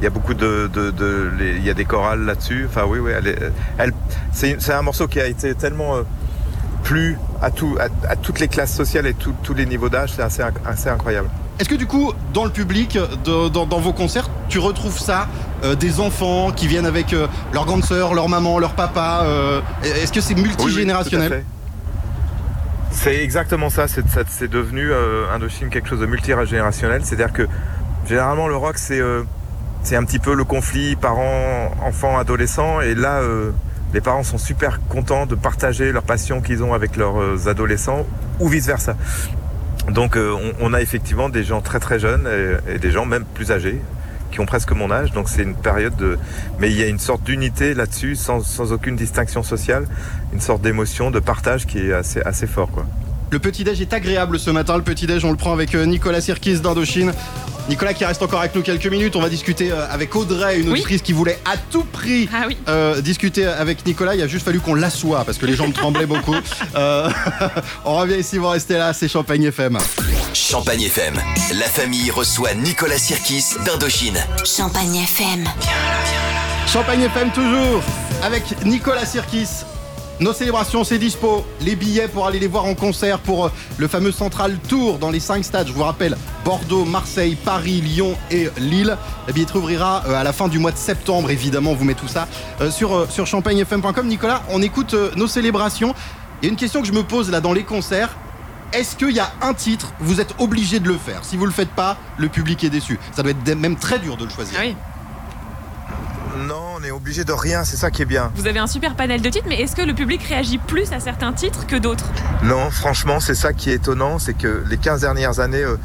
il 0.01 0.03
y 0.05 0.07
a 0.07 0.09
beaucoup 0.09 0.33
de, 0.33 0.67
de, 0.73 0.89
de- 0.89 1.29
les- 1.37 1.57
il 1.57 1.63
y 1.63 1.69
a 1.69 1.75
des 1.75 1.85
chorales 1.85 2.25
là-dessus. 2.25 2.65
Enfin, 2.67 2.85
oui, 2.87 2.97
oui, 2.99 3.11
elle, 3.15 3.53
elle, 3.77 3.93
c'est, 4.33 4.57
un 4.73 4.81
morceau 4.81 5.07
qui 5.07 5.21
a 5.21 5.27
été 5.27 5.53
tellement 5.53 5.95
euh, 5.97 6.01
plu 6.83 7.17
à 7.39 7.51
tout, 7.51 7.77
à, 7.79 8.11
à 8.11 8.15
toutes 8.15 8.39
les 8.39 8.47
classes 8.47 8.73
sociales 8.75 9.05
et 9.05 9.13
tout- 9.13 9.35
tous 9.43 9.53
les 9.53 9.67
niveaux 9.67 9.89
d'âge. 9.89 10.13
C'est 10.15 10.23
assez, 10.23 10.41
assez 10.65 10.89
incroyable. 10.89 11.29
Est-ce 11.59 11.69
que 11.69 11.75
du 11.75 11.85
coup, 11.85 12.11
dans 12.33 12.45
le 12.45 12.49
public, 12.49 12.97
de- 13.23 13.49
dans, 13.49 13.67
dans 13.67 13.79
vos 13.79 13.93
concerts, 13.93 14.27
tu 14.49 14.57
retrouves 14.57 14.97
ça 14.97 15.27
euh, 15.63 15.75
Des 15.75 15.99
enfants 15.99 16.49
qui 16.51 16.65
viennent 16.65 16.87
avec 16.87 17.13
euh, 17.13 17.27
leur 17.53 17.65
grande 17.67 17.85
sœur, 17.85 18.15
leur 18.15 18.27
maman, 18.27 18.57
leur 18.57 18.73
papa 18.73 19.21
euh, 19.25 19.61
Est-ce 19.83 20.11
que 20.11 20.19
c'est 20.21 20.33
Oui, 20.33 20.41
oui, 20.41 20.47
multigénérationnel. 20.47 21.43
C'est 22.89 23.23
exactement 23.23 23.69
ça. 23.69 23.85
C'est, 23.87 24.49
devenu 24.49 24.89
euh, 24.91 25.25
Indochine 25.33 25.69
quelque 25.69 25.87
chose 25.87 25.99
de 25.99 26.07
multigénérationnel. 26.07 27.01
C'est-à-dire 27.05 27.31
que 27.33 27.47
généralement 28.07 28.47
le 28.47 28.55
rock 28.55 28.77
c'est 28.79 28.99
euh, 28.99 29.21
c'est 29.83 29.95
un 29.95 30.03
petit 30.03 30.19
peu 30.19 30.33
le 30.33 30.43
conflit 30.43 30.95
parents, 30.95 31.71
enfants, 31.81 32.17
adolescents. 32.17 32.81
Et 32.81 32.95
là, 32.95 33.21
euh, 33.21 33.51
les 33.93 34.01
parents 34.01 34.23
sont 34.23 34.37
super 34.37 34.79
contents 34.87 35.25
de 35.25 35.35
partager 35.35 35.91
leur 35.91 36.03
passion 36.03 36.41
qu'ils 36.41 36.63
ont 36.63 36.73
avec 36.73 36.95
leurs 36.95 37.19
euh, 37.21 37.47
adolescents 37.47 38.05
ou 38.39 38.47
vice 38.47 38.67
versa. 38.67 38.95
Donc 39.89 40.15
euh, 40.15 40.33
on, 40.59 40.69
on 40.69 40.73
a 40.73 40.81
effectivement 40.81 41.29
des 41.29 41.43
gens 41.43 41.61
très 41.61 41.79
très 41.79 41.99
jeunes 41.99 42.27
et, 42.27 42.75
et 42.75 42.79
des 42.79 42.91
gens 42.91 43.05
même 43.05 43.25
plus 43.25 43.51
âgés 43.51 43.81
qui 44.31 44.39
ont 44.39 44.45
presque 44.45 44.71
mon 44.71 44.91
âge. 44.91 45.11
Donc 45.11 45.27
c'est 45.27 45.43
une 45.43 45.55
période 45.55 45.95
de... 45.97 46.17
Mais 46.59 46.69
il 46.71 46.77
y 46.77 46.83
a 46.83 46.87
une 46.87 46.99
sorte 46.99 47.23
d'unité 47.23 47.73
là-dessus 47.73 48.15
sans, 48.15 48.41
sans 48.41 48.71
aucune 48.71 48.95
distinction 48.95 49.43
sociale, 49.43 49.87
une 50.31 50.39
sorte 50.39 50.61
d'émotion, 50.61 51.11
de 51.11 51.19
partage 51.19 51.65
qui 51.65 51.79
est 51.79 51.93
assez, 51.93 52.21
assez 52.21 52.47
fort. 52.47 52.69
Quoi. 52.71 52.85
Le 53.31 53.39
petit-déj 53.39 53.79
est 53.81 53.93
agréable 53.93 54.37
ce 54.39 54.49
matin. 54.49 54.75
Le 54.75 54.83
petit-déj, 54.83 55.23
on 55.23 55.31
le 55.31 55.37
prend 55.37 55.53
avec 55.53 55.73
euh, 55.73 55.85
Nicolas 55.85 56.19
Sirkis 56.19 56.59
d'Indochine. 56.59 57.13
Nicolas 57.69 57.93
qui 57.93 58.03
reste 58.03 58.21
encore 58.21 58.39
avec 58.41 58.53
nous 58.55 58.61
quelques 58.61 58.87
minutes. 58.87 59.15
On 59.15 59.21
va 59.21 59.29
discuter 59.29 59.71
euh, 59.71 59.85
avec 59.89 60.13
Audrey, 60.17 60.59
une 60.59 60.65
Oui. 60.67 60.71
auditrice 60.73 61.01
qui 61.01 61.13
voulait 61.13 61.39
à 61.45 61.55
tout 61.57 61.85
prix 61.85 62.27
Ah 62.33 62.43
oui. 62.47 62.57
euh, 62.67 62.99
discuter 62.99 63.45
avec 63.45 63.85
Nicolas. 63.85 64.15
Il 64.15 64.21
a 64.21 64.27
juste 64.27 64.43
fallu 64.43 64.59
qu'on 64.59 64.73
l'assoie 64.75 65.23
parce 65.23 65.37
que 65.37 65.45
les 65.45 65.55
jambes 65.55 65.71
tremblaient 65.73 66.05
beaucoup. 66.05 66.35
Euh, 66.75 67.09
on 67.85 67.95
revient 67.97 68.15
ici, 68.19 68.37
vous 68.37 68.47
restez 68.47 68.77
là. 68.77 68.93
C'est 68.93 69.07
Champagne 69.09 69.43
FM. 69.43 69.77
Champagne 70.33 70.81
FM, 70.83 71.15
la 71.59 71.65
famille 71.65 72.09
reçoit 72.11 72.53
Nicolas 72.53 72.97
Sirkis 72.97 73.55
d'Indochine. 73.65 74.17
Champagne 74.45 74.95
FM. 74.95 75.45
Champagne 76.67 77.01
FM 77.01 77.31
toujours 77.31 77.81
avec 78.23 78.43
Nicolas 78.65 79.05
Sirkis. 79.05 79.47
Nos 80.21 80.33
célébrations, 80.33 80.83
c'est 80.83 80.99
dispo. 80.99 81.43
Les 81.61 81.75
billets 81.75 82.07
pour 82.07 82.27
aller 82.27 82.37
les 82.37 82.45
voir 82.45 82.65
en 82.65 82.75
concert 82.75 83.17
pour 83.17 83.47
euh, 83.47 83.51
le 83.79 83.87
fameux 83.87 84.11
Central 84.11 84.55
Tour 84.69 84.99
dans 84.99 85.09
les 85.09 85.19
5 85.19 85.43
stades. 85.43 85.67
Je 85.67 85.73
vous 85.73 85.81
rappelle, 85.81 86.15
Bordeaux, 86.45 86.85
Marseille, 86.85 87.35
Paris, 87.35 87.81
Lyon 87.81 88.15
et 88.29 88.47
Lille. 88.59 88.95
La 89.25 89.33
billetterie 89.33 89.57
ouvrira 89.57 90.03
euh, 90.05 90.13
à 90.13 90.23
la 90.23 90.31
fin 90.31 90.47
du 90.47 90.59
mois 90.59 90.71
de 90.71 90.77
septembre, 90.77 91.31
évidemment. 91.31 91.71
On 91.71 91.75
vous 91.75 91.85
met 91.85 91.95
tout 91.95 92.07
ça 92.07 92.27
euh, 92.61 92.69
sur, 92.69 93.25
champagnefm.com. 93.25 94.05
Nicolas, 94.05 94.43
on 94.49 94.61
écoute 94.61 94.95
nos 95.15 95.25
célébrations. 95.25 95.95
Il 96.43 96.45
y 96.45 96.49
a 96.49 96.51
une 96.51 96.57
question 96.57 96.81
que 96.81 96.87
je 96.87 96.93
me 96.93 97.01
pose 97.01 97.31
là 97.31 97.41
dans 97.41 97.53
les 97.53 97.63
concerts. 97.63 98.15
Est-ce 98.73 98.95
qu'il 98.95 99.15
y 99.15 99.19
a 99.19 99.31
un 99.41 99.55
titre, 99.55 99.91
vous 99.99 100.21
êtes 100.21 100.35
obligé 100.37 100.79
de 100.79 100.87
le 100.87 100.97
faire? 100.99 101.25
Si 101.25 101.35
vous 101.35 101.47
le 101.47 101.51
faites 101.51 101.71
pas, 101.71 101.97
le 102.19 102.29
public 102.29 102.63
est 102.63 102.69
déçu. 102.69 102.99
Ça 103.11 103.23
doit 103.23 103.31
être 103.31 103.55
même 103.55 103.75
très 103.75 103.97
dur 103.97 104.17
de 104.17 104.25
le 104.25 104.29
choisir. 104.29 104.59
Ah. 104.61 104.90
Non, 106.37 106.75
on 106.77 106.83
est 106.83 106.91
obligé 106.91 107.23
de 107.23 107.33
rien, 107.33 107.63
c'est 107.63 107.77
ça 107.77 107.91
qui 107.91 108.01
est 108.01 108.05
bien. 108.05 108.31
Vous 108.35 108.47
avez 108.47 108.59
un 108.59 108.67
super 108.67 108.95
panel 108.95 109.21
de 109.21 109.29
titres, 109.29 109.47
mais 109.47 109.61
est-ce 109.61 109.75
que 109.75 109.81
le 109.81 109.93
public 109.93 110.23
réagit 110.23 110.57
plus 110.57 110.91
à 110.93 110.99
certains 110.99 111.33
titres 111.33 111.67
que 111.67 111.75
d'autres? 111.75 112.05
Non, 112.43 112.69
franchement, 112.71 113.19
c'est 113.19 113.35
ça 113.35 113.53
qui 113.53 113.69
est 113.69 113.75
étonnant, 113.75 114.19
c'est 114.19 114.33
que 114.33 114.63
les 114.67 114.77
15 114.77 115.01
dernières 115.01 115.39
années, 115.39 115.63
euh, 115.63 115.77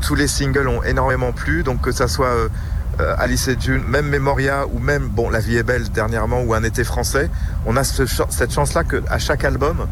tous 0.00 0.14
les 0.14 0.26
singles 0.26 0.68
ont 0.68 0.82
énormément 0.82 1.32
plu, 1.32 1.62
donc 1.62 1.80
que 1.80 1.92
ça 1.92 2.08
soit 2.08 2.26
euh, 2.26 2.48
euh, 3.00 3.14
Alice 3.18 3.48
et 3.48 3.56
June, 3.58 3.82
même 3.86 4.06
Memoria 4.06 4.66
ou 4.66 4.78
même 4.78 5.08
bon 5.08 5.30
La 5.30 5.40
vie 5.40 5.56
est 5.56 5.62
belle 5.62 5.88
dernièrement 5.90 6.42
ou 6.42 6.54
Un 6.54 6.62
été 6.62 6.84
français, 6.84 7.30
on 7.66 7.76
a 7.76 7.84
ce 7.84 8.04
cette 8.28 8.52
chance-là 8.52 8.84
que 8.84 9.02
à 9.08 9.18
chaque 9.18 9.44
album, 9.44 9.86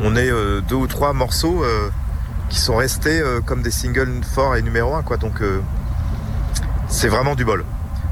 on 0.00 0.16
ait 0.16 0.30
euh, 0.30 0.60
deux 0.60 0.76
ou 0.76 0.86
trois 0.86 1.12
morceaux 1.12 1.62
euh, 1.62 1.90
qui 2.48 2.58
sont 2.58 2.76
restés 2.76 3.20
euh, 3.20 3.40
comme 3.40 3.62
des 3.62 3.70
singles 3.70 4.22
forts 4.24 4.56
et 4.56 4.62
numéro 4.62 4.94
un, 4.94 5.02
quoi. 5.02 5.16
Donc 5.16 5.42
c'est 6.88 7.08
vraiment 7.08 7.34
du 7.34 7.44
bol. 7.44 7.64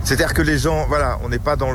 C'est-à-dire 0.04 0.34
que 0.34 0.42
les 0.42 0.58
gens, 0.58 0.86
voilà, 0.88 1.18
on 1.22 1.28
n'est 1.28 1.38
pas 1.38 1.56
dans 1.56 1.72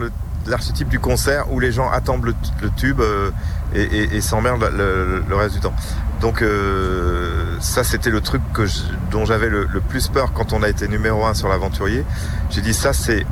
l'archétype 0.47 0.89
du 0.89 0.99
concert 0.99 1.51
où 1.51 1.59
les 1.59 1.71
gens 1.71 1.89
attendent 1.89 2.25
le, 2.25 2.35
tube 2.75 2.99
euh, 3.01 3.31
et, 3.73 3.81
et, 3.83 4.15
et 4.17 4.21
s'emmerdent 4.21 4.69
le, 4.71 5.17
le- 5.19 5.23
le 5.27 5.35
reste 5.35 5.55
du 5.55 5.59
temps. 5.61 5.73
Donc 6.21 6.41
euh, 6.41 7.57
ça, 7.59 7.83
c'était 7.83 8.09
le 8.09 8.21
truc 8.21 8.41
que 8.53 8.65
je- 8.65 8.81
dont 9.11 9.25
j'avais 9.25 9.49
le, 9.49 9.65
le 9.71 9.79
plus 9.81 10.07
peur 10.07 10.33
quand 10.33 10.53
on 10.53 10.61
a 10.63 10.69
été 10.69 10.87
numéro 10.87 11.25
un 11.25 11.33
sur 11.33 11.47
l'aventurier. 11.49 12.03
J'ai 12.49 12.61
dit 12.61 12.73
ça, 12.73 12.93
c'est 12.93 13.25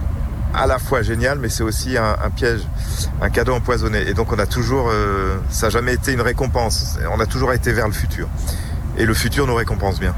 à 0.55 0.67
la 0.67 0.77
fois 0.79 1.01
génial, 1.01 1.39
mais 1.39 1.49
c'est 1.49 1.63
aussi 1.63 1.97
un, 1.97 2.15
un 2.23 2.29
piège, 2.29 2.61
un 3.21 3.29
cadeau 3.29 3.53
empoisonné. 3.53 4.07
Et 4.07 4.13
donc 4.13 4.31
on 4.31 4.39
a 4.39 4.45
toujours, 4.45 4.89
euh, 4.91 5.37
ça 5.49 5.67
n'a 5.67 5.69
jamais 5.71 5.93
été 5.93 6.13
une 6.13 6.21
récompense. 6.21 6.97
On 7.11 7.19
a 7.19 7.25
toujours 7.25 7.53
été 7.53 7.73
vers 7.73 7.87
le 7.87 7.93
futur. 7.93 8.27
Et 8.97 9.05
le 9.05 9.13
futur 9.15 9.47
nous 9.47 9.55
récompense 9.55 9.99
bien. 9.99 10.13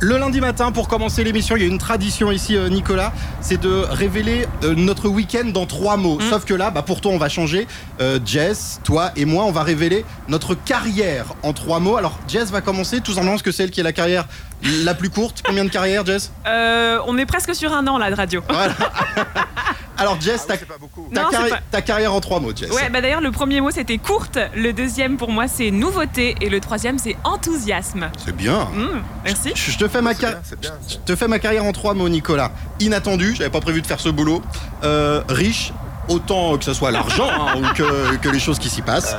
Le 0.00 0.16
lundi 0.16 0.40
matin, 0.40 0.70
pour 0.70 0.86
commencer 0.86 1.24
l'émission, 1.24 1.56
il 1.56 1.62
y 1.62 1.64
a 1.64 1.68
une 1.68 1.78
tradition 1.78 2.30
ici, 2.30 2.56
euh, 2.56 2.68
Nicolas, 2.68 3.12
c'est 3.40 3.60
de 3.60 3.68
révéler 3.68 4.46
euh, 4.62 4.76
notre 4.76 5.08
week-end 5.08 5.46
dans 5.52 5.66
trois 5.66 5.96
mots. 5.96 6.20
Sauf 6.20 6.44
que 6.44 6.54
là, 6.54 6.70
bah, 6.70 6.82
pour 6.82 7.00
toi, 7.00 7.10
on 7.10 7.18
va 7.18 7.28
changer. 7.28 7.66
Euh, 8.00 8.20
Jess, 8.24 8.80
toi 8.84 9.10
et 9.16 9.24
moi, 9.24 9.42
on 9.44 9.50
va 9.50 9.64
révéler 9.64 10.04
notre 10.28 10.54
carrière 10.54 11.34
en 11.42 11.52
trois 11.52 11.80
mots. 11.80 11.96
Alors, 11.96 12.16
Jess 12.28 12.52
va 12.52 12.60
commencer, 12.60 13.00
tout 13.00 13.10
simplement 13.10 13.32
parce 13.32 13.42
que 13.42 13.50
c'est 13.50 13.64
elle 13.64 13.72
qui 13.72 13.80
est 13.80 13.84
la 13.84 13.92
carrière 13.92 14.28
la 14.62 14.94
plus 14.94 15.10
courte. 15.10 15.42
Combien 15.44 15.64
de 15.64 15.70
carrières, 15.70 16.04
Jess 16.06 16.32
Euh, 16.46 16.98
on 17.06 17.16
est 17.18 17.26
presque 17.26 17.54
sur 17.54 17.72
un 17.72 17.86
an 17.86 17.98
là 17.98 18.10
de 18.10 18.14
radio. 18.16 18.42
Voilà. 18.48 18.74
Alors, 20.00 20.20
Jess, 20.20 20.46
ta, 20.46 20.56
ta 20.56 20.64
Non, 21.12 21.22
c'est 21.30 21.36
carri- 21.36 21.50
pas- 21.50 21.58
ta 21.72 21.82
carrière 21.82 22.14
en 22.14 22.20
trois 22.20 22.38
mots, 22.38 22.52
Jess. 22.54 22.70
Ouais, 22.70 22.88
bah 22.88 23.00
d'ailleurs, 23.00 23.20
le 23.20 23.32
premier 23.32 23.60
mot 23.60 23.70
c'était 23.72 23.98
courte, 23.98 24.38
le 24.54 24.72
deuxième 24.72 25.16
pour 25.16 25.32
moi 25.32 25.48
c'est 25.48 25.72
nouveauté 25.72 26.36
et 26.40 26.48
le 26.48 26.60
troisième 26.60 26.98
c'est 26.98 27.16
enthousiasme. 27.24 28.08
C'est 28.24 28.34
bien. 28.36 28.66
Mmh, 28.74 29.02
merci. 29.24 29.50
Je 29.56 29.72
je 29.72 29.78
te 29.78 29.88
fais 29.88 30.00
ma 30.02 30.14
carrière. 30.14 30.40
Je 30.88 30.96
te 30.98 31.16
fais 31.16 31.26
ma 31.26 31.38
carrière 31.40 31.64
en 31.64 31.72
trois 31.72 31.94
mots, 31.94 32.08
Nicolas. 32.08 32.52
Inattendu, 32.78 33.34
j'avais 33.36 33.50
pas 33.50 33.60
prévu 33.60 33.82
de 33.82 33.86
faire 33.88 33.98
ce 34.00 34.08
boulot. 34.08 34.40
Euh, 34.84 35.22
riche, 35.28 35.72
autant 36.08 36.56
que 36.58 36.64
ce 36.64 36.72
soit 36.74 36.90
l'argent 36.90 37.28
hein, 37.30 37.54
ou 37.58 37.74
que, 37.74 38.16
que 38.16 38.28
les 38.28 38.40
choses 38.40 38.58
qui 38.58 38.68
s'y 38.68 38.82
passent. 38.82 39.16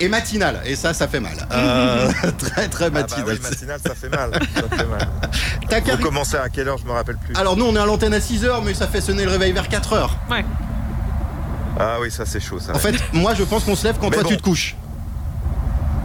Et 0.00 0.08
matinal, 0.08 0.60
et 0.64 0.76
ça, 0.76 0.94
ça 0.94 1.08
fait 1.08 1.20
mal. 1.20 1.46
Euh, 1.52 2.10
très 2.38 2.68
très 2.68 2.86
Ah 2.86 2.90
bah 2.90 3.00
matinal. 3.00 3.24
oui, 3.28 3.38
matinale, 3.42 3.80
ça 3.84 3.94
fait 3.94 4.08
mal. 4.08 4.30
Ça 4.54 4.76
fait 4.76 4.86
mal. 4.86 5.08
Ta 5.68 5.80
Vous 5.80 6.02
commencez 6.02 6.36
à 6.36 6.48
quelle 6.48 6.68
heure 6.68 6.78
Je 6.78 6.84
me 6.86 6.92
rappelle 6.92 7.16
plus. 7.18 7.34
Alors 7.36 7.56
nous, 7.56 7.64
on 7.66 7.74
est 7.74 7.78
à 7.80 7.86
l'antenne 7.86 8.14
à 8.14 8.18
6h, 8.20 8.62
mais 8.64 8.74
ça 8.74 8.86
fait 8.86 9.00
sonner 9.00 9.24
le 9.24 9.30
réveil 9.30 9.52
vers 9.52 9.68
4h. 9.68 10.08
Ouais. 10.30 10.44
Ah 11.80 11.96
oui, 12.00 12.10
ça 12.10 12.24
c'est 12.26 12.40
chaud. 12.40 12.58
Ça. 12.58 12.74
En 12.74 12.78
fait, 12.78 12.94
moi, 13.12 13.34
je 13.34 13.44
pense 13.44 13.64
qu'on 13.64 13.76
se 13.76 13.84
lève 13.84 13.96
quand 14.00 14.08
Mais 14.10 14.16
toi 14.16 14.22
bon. 14.24 14.28
tu 14.30 14.36
te 14.36 14.42
couches. 14.42 14.76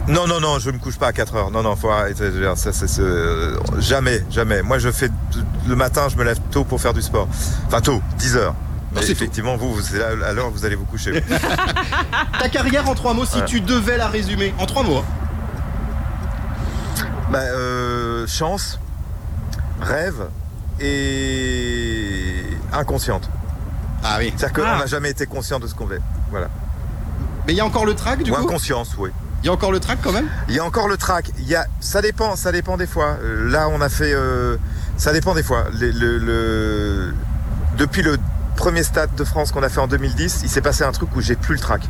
Non, 0.06 0.26
non, 0.26 0.38
non, 0.38 0.58
je 0.58 0.70
me 0.70 0.78
couche 0.78 0.98
pas 0.98 1.06
à 1.08 1.12
4 1.12 1.34
heures. 1.34 1.50
Non, 1.50 1.62
non, 1.62 1.76
faut 1.76 1.88
arrêter. 1.90 2.30
Ça, 2.56 2.72
c'est, 2.72 2.86
c'est- 2.86 3.02
jamais, 3.78 4.22
jamais. 4.30 4.62
Moi, 4.62 4.78
je 4.78 4.90
fais 4.92 5.08
le 5.66 5.74
matin, 5.76 6.08
je 6.10 6.16
me 6.16 6.24
lève 6.24 6.38
tôt 6.50 6.62
pour 6.64 6.80
faire 6.80 6.92
du 6.92 7.00
sport. 7.00 7.26
Enfin, 7.66 7.80
tôt, 7.80 8.02
10 8.18 8.36
heures. 8.36 8.54
Mais 8.94 9.10
effectivement, 9.10 9.56
vous, 9.56 9.66
où 9.78 10.50
vous 10.52 10.64
allez 10.64 10.74
vous 10.76 10.84
coucher. 10.84 11.22
Ta 12.40 12.48
carrière 12.48 12.88
en 12.88 12.94
trois 12.94 13.12
mots, 13.14 13.24
si 13.24 13.38
Ouais. 13.38 13.44
tu 13.44 13.60
devais 13.60 13.96
la 13.96 14.08
résumer. 14.08 14.54
En 14.58 14.66
trois 14.66 14.82
mots. 14.82 14.98
hein. 14.98 15.04
Bah, 17.30 17.38
euh, 17.40 18.26
chance, 18.26 18.78
rêve 19.80 20.26
et 20.80 22.34
inconsciente. 22.72 23.28
Ah 24.02 24.16
oui. 24.18 24.32
C'est-à-dire 24.36 24.62
qu'on 24.62 24.68
Ah. 24.70 24.78
n'a 24.80 24.86
jamais 24.86 25.10
été 25.10 25.26
conscient 25.26 25.58
de 25.58 25.66
ce 25.66 25.74
qu'on 25.74 25.86
fait. 25.88 26.00
Voilà. 26.30 26.48
Mais 27.46 27.52
il 27.54 27.56
y 27.56 27.60
a 27.60 27.64
encore 27.66 27.86
le 27.86 27.94
track, 27.94 28.22
du 28.22 28.30
Ou 28.30 28.34
coup 28.34 28.42
inconscience, 28.42 28.94
oui. 28.98 29.10
Il 29.42 29.46
y 29.46 29.50
a 29.50 29.52
encore 29.52 29.72
le 29.72 29.80
track 29.80 29.98
quand 30.02 30.12
même 30.12 30.26
Il 30.48 30.54
y 30.54 30.58
a 30.58 30.64
encore 30.64 30.88
le 30.88 30.96
track. 30.96 31.30
Il 31.38 31.46
y 31.48 31.54
a, 31.54 31.66
ça 31.80 32.00
dépend, 32.00 32.34
ça 32.36 32.50
dépend 32.52 32.76
des 32.78 32.86
fois. 32.86 33.18
Euh, 33.22 33.50
Là, 33.50 33.68
on 33.68 33.80
a 33.80 33.88
fait, 33.90 34.12
euh, 34.14 34.56
ça 34.96 35.12
dépend 35.12 35.34
des 35.34 35.42
fois. 35.42 35.64
Les- 35.74 35.92
le, 35.92 36.18
le- 36.18 37.14
depuis 37.76 38.02
le 38.02 38.16
premier 38.54 38.82
stade 38.82 39.14
de 39.14 39.24
France 39.24 39.52
qu'on 39.52 39.62
a 39.62 39.68
fait 39.68 39.80
en 39.80 39.86
2010, 39.86 40.40
il 40.44 40.48
s'est 40.48 40.60
passé 40.60 40.84
un 40.84 40.92
truc 40.92 41.14
où 41.16 41.20
j'ai 41.20 41.36
plus 41.36 41.54
le 41.54 41.60
track. 41.60 41.82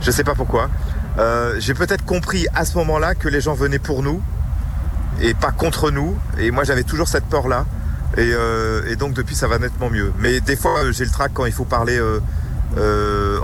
Je 0.00 0.10
sais 0.10 0.24
pas 0.24 0.34
pourquoi. 0.34 0.68
Euh, 1.18 1.56
j'ai 1.58 1.74
peut-être 1.74 2.04
compris 2.04 2.46
à 2.54 2.64
ce 2.64 2.76
moment-là 2.78 3.14
que 3.14 3.28
les 3.28 3.40
gens 3.40 3.54
venaient 3.54 3.78
pour 3.78 4.02
nous 4.02 4.22
et 5.20 5.34
pas 5.34 5.52
contre 5.52 5.90
nous. 5.90 6.16
Et 6.38 6.50
moi, 6.50 6.64
j'avais 6.64 6.84
toujours 6.84 7.08
cette 7.08 7.26
peur-là. 7.26 7.66
Et, 8.16 8.30
euh, 8.32 8.94
donc 8.96 9.14
depuis, 9.14 9.34
ça 9.34 9.46
va 9.46 9.58
nettement 9.58 9.90
mieux. 9.90 10.12
Mais 10.18 10.40
des 10.40 10.56
fois, 10.56 10.80
euh, 10.80 10.92
j'ai 10.92 11.04
le 11.04 11.10
track 11.10 11.32
quand 11.34 11.46
il 11.46 11.52
faut 11.52 11.64
parler 11.64 12.00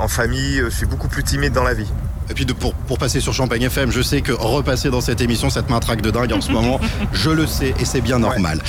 en 0.00 0.08
famille. 0.08 0.62
Je 0.64 0.70
suis 0.70 0.86
beaucoup 0.86 1.08
plus 1.08 1.24
timide 1.24 1.52
dans 1.52 1.64
la 1.64 1.74
vie. 1.74 1.90
Et 2.30 2.34
puis 2.34 2.44
de, 2.44 2.52
pour, 2.52 2.74
pour 2.74 2.98
passer 2.98 3.20
sur 3.20 3.32
Champagne 3.32 3.62
FM, 3.62 3.90
je 3.90 4.02
sais 4.02 4.20
que 4.20 4.32
repasser 4.32 4.90
dans 4.90 5.00
cette 5.00 5.20
émission, 5.20 5.48
ça 5.50 5.62
te 5.62 5.78
track 5.78 6.02
de 6.02 6.10
dingue 6.10 6.32
en 6.32 6.40
ce 6.40 6.50
moment. 6.52 6.80
Je 7.12 7.30
le 7.30 7.46
sais 7.46 7.74
et 7.80 7.84
c'est 7.84 8.00
bien 8.00 8.18
normal. 8.18 8.60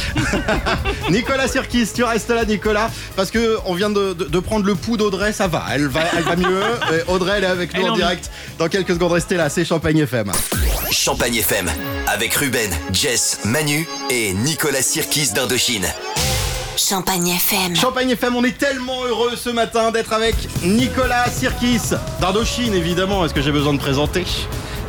Nicolas 1.09 1.47
Sirkis, 1.47 1.87
tu 1.93 2.03
restes 2.03 2.29
là, 2.29 2.45
Nicolas, 2.45 2.89
parce 3.15 3.31
que 3.31 3.57
on 3.65 3.73
vient 3.73 3.89
de, 3.89 4.13
de- 4.13 4.25
de 4.25 4.39
prendre 4.39 4.65
le 4.65 4.75
pouls 4.75 4.97
d'Audrey, 4.97 5.33
ça 5.33 5.47
va, 5.47 5.65
elle 5.73 5.87
va, 5.87 6.01
elle 6.17 6.23
va 6.23 6.35
mieux. 6.35 6.61
Et 6.93 7.09
Audrey, 7.11 7.35
elle 7.37 7.43
est 7.43 7.47
avec 7.47 7.73
nous 7.73 7.81
Elle 7.81 7.89
en 7.89 7.93
en 7.93 7.95
direct. 7.95 8.29
Dans 8.57 8.67
quelques 8.67 8.93
secondes, 8.93 9.11
restez 9.13 9.35
là, 9.35 9.49
c'est 9.49 9.65
Champagne 9.65 9.97
FM. 9.99 10.31
Champagne 10.91 11.35
FM 11.35 11.69
avec 12.07 12.33
Ruben, 12.35 12.69
Jess, 12.93 13.39
Manu 13.45 13.87
et 14.09 14.33
Nicolas 14.33 14.81
Sirkis 14.81 15.31
d'Indochine. 15.33 15.85
Champagne 16.89 17.27
FM. 17.27 17.75
Champagne 17.75 18.09
FM, 18.09 18.35
on 18.35 18.43
est 18.43 18.57
tellement 18.57 19.03
heureux 19.05 19.35
ce 19.35 19.51
matin 19.51 19.91
d'être 19.91 20.11
avec 20.11 20.35
Nicolas 20.63 21.29
Sirkis 21.29 21.91
d'Indochine, 22.19 22.73
évidemment. 22.73 23.23
Est-ce 23.23 23.35
que 23.35 23.43
j'ai 23.43 23.51
besoin 23.51 23.73
de 23.73 23.77
présenter 23.77 24.25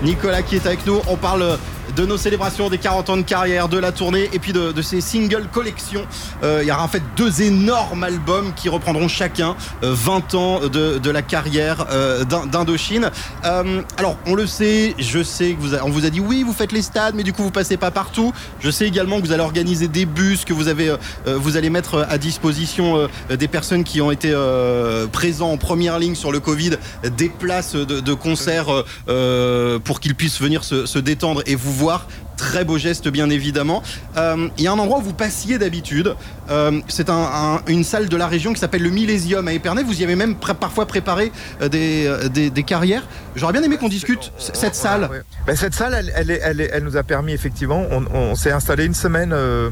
Nicolas 0.02 0.40
qui 0.42 0.56
est 0.56 0.64
avec 0.64 0.86
nous. 0.86 1.02
On 1.08 1.16
parle 1.16 1.58
de 1.96 2.06
nos 2.06 2.16
célébrations 2.16 2.68
des 2.70 2.78
40 2.78 3.10
ans 3.10 3.16
de 3.16 3.22
carrière, 3.22 3.68
de 3.68 3.78
la 3.78 3.92
tournée 3.92 4.28
et 4.32 4.38
puis 4.38 4.52
de, 4.52 4.80
ces 4.82 5.00
single 5.00 5.46
collections. 5.52 6.06
Euh, 6.42 6.60
il 6.62 6.68
y 6.68 6.72
aura 6.72 6.82
en 6.84 6.88
fait 6.88 7.02
deux 7.16 7.42
énormes 7.42 8.02
albums 8.04 8.52
qui 8.54 8.68
reprendront 8.68 9.08
chacun 9.08 9.56
euh, 9.82 9.92
20 9.94 10.34
ans 10.34 10.60
de, 10.68 11.10
la 11.10 11.22
carrière 11.22 11.86
euh, 11.90 12.24
d'In- 12.24 12.46
d'Indochine. 12.46 13.10
Euh, 13.44 13.82
alors, 13.98 14.16
on 14.26 14.34
le 14.34 14.46
sait, 14.46 14.94
je 14.98 15.22
sais 15.22 15.52
que 15.52 15.60
vous 15.60 15.74
a- 15.74 15.84
on 15.84 15.90
vous 15.90 16.06
a 16.06 16.10
dit 16.10 16.20
oui, 16.20 16.42
vous 16.42 16.52
faites 16.52 16.72
les 16.72 16.82
stades, 16.82 17.14
mais 17.14 17.22
du 17.22 17.32
coup, 17.32 17.42
vous 17.42 17.50
passez 17.50 17.76
pas 17.76 17.90
partout. 17.90 18.32
Je 18.60 18.70
sais 18.70 18.86
également 18.86 19.20
que 19.20 19.26
vous 19.26 19.32
allez 19.32 19.42
organiser 19.42 19.88
des 19.88 20.06
bus, 20.06 20.44
que 20.44 20.52
vous 20.52 20.68
avez, 20.68 20.90
euh, 20.90 20.96
euh, 21.26 21.36
vous 21.38 21.56
allez 21.56 21.70
mettre 21.70 22.06
à 22.08 22.18
disposition 22.18 22.96
euh, 23.30 23.36
des 23.36 23.48
personnes 23.48 23.84
qui 23.84 24.00
ont 24.00 24.10
été 24.10 24.30
euh, 24.32 25.06
présents 25.06 25.50
en 25.52 25.56
première 25.56 25.98
ligne 25.98 26.14
sur 26.14 26.32
le 26.32 26.40
Covid, 26.40 26.72
des 27.16 27.28
places 27.28 27.74
de, 27.74 28.00
de 28.00 28.14
concert 28.14 28.72
euh, 28.72 28.84
euh, 29.08 29.78
pour 29.78 30.00
qu'ils 30.00 30.14
puissent 30.14 30.40
venir 30.40 30.64
se, 30.64 30.86
se 30.86 30.98
détendre 30.98 31.42
et 31.46 31.54
vous 31.54 31.72
voir. 31.80 32.06
Très 32.36 32.64
beau 32.64 32.78
geste, 32.78 33.08
bien 33.08 33.28
évidemment. 33.28 33.82
Euh, 34.16 34.48
Il 34.56 34.64
y 34.64 34.66
a 34.66 34.72
un 34.72 34.78
endroit 34.78 34.98
où 34.98 35.02
vous 35.02 35.12
passiez 35.12 35.58
d'habitude. 35.58 36.14
Euh, 36.50 36.80
C'est 36.88 37.10
un- 37.10 37.14
un- 37.14 37.60
une 37.66 37.84
salle 37.84 38.08
de 38.08 38.16
la 38.16 38.26
région 38.28 38.52
qui 38.54 38.60
s'appelle 38.60 38.82
le 38.82 38.88
Millésium 38.90 39.46
à 39.48 39.52
Épernay. 39.52 39.82
Vous 39.82 40.00
y 40.00 40.04
avez 40.04 40.16
même 40.16 40.36
parfois 40.36 40.86
préparé 40.86 41.32
euh, 41.60 41.68
des, 41.68 42.10
des- 42.32 42.48
des 42.50 42.62
carrières. 42.62 43.02
J'aurais 43.36 43.52
bien 43.52 43.62
aimé 43.62 43.76
qu'on 43.76 43.88
discute 43.90 44.32
cette 44.38 44.74
salle. 44.74 45.10
Ben, 45.46 45.54
cette 45.56 45.74
salle, 45.74 45.94
elle, 45.94 46.12
elle, 46.16 46.30
est- 46.30 46.40
elle, 46.42 46.60
est- 46.62 46.70
elle 46.72 46.84
nous 46.84 46.96
a 46.96 47.02
permis 47.02 47.32
effectivement, 47.32 47.84
on, 48.14 48.34
s'est 48.34 48.52
installé 48.52 48.84
une 48.86 48.94
semaine 48.94 49.32
euh, 49.34 49.68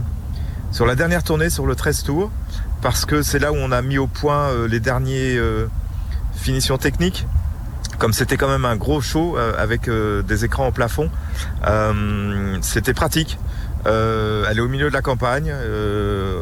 sur 0.73 0.85
la 0.85 0.95
dernière 0.95 1.23
tournée 1.23 1.49
sur 1.51 1.65
le 1.67 1.75
13 1.75 2.03
Tour, 2.03 2.31
parce 2.83 3.07
que 3.07 3.23
c'est 3.23 3.39
là 3.39 3.51
où 3.53 3.57
on 3.57 3.73
a 3.73 3.81
mis 3.81 3.97
au 3.97 4.07
point 4.09 4.51
les 4.69 4.81
derniers 4.81 5.39
finitions 6.37 6.77
techniques. 6.79 7.25
Comme 7.99 8.13
c'était 8.13 8.37
quand 8.37 8.49
même 8.49 8.65
un 8.65 8.77
gros 8.77 9.01
show 9.01 9.37
euh, 9.37 9.53
avec 9.59 9.89
euh, 9.89 10.23
des 10.23 10.45
écrans 10.45 10.69
au 10.69 10.73
plafond, 10.73 11.11
euh, 11.67 12.57
c'était 12.63 12.95
pratique. 12.95 13.39
Euh, 13.87 14.45
elle 14.51 14.59
est 14.59 14.61
au 14.61 14.69
milieu 14.69 14.89
de 14.89 14.93
la 14.95 15.03
campagne, 15.03 15.51
euh, 15.53 16.41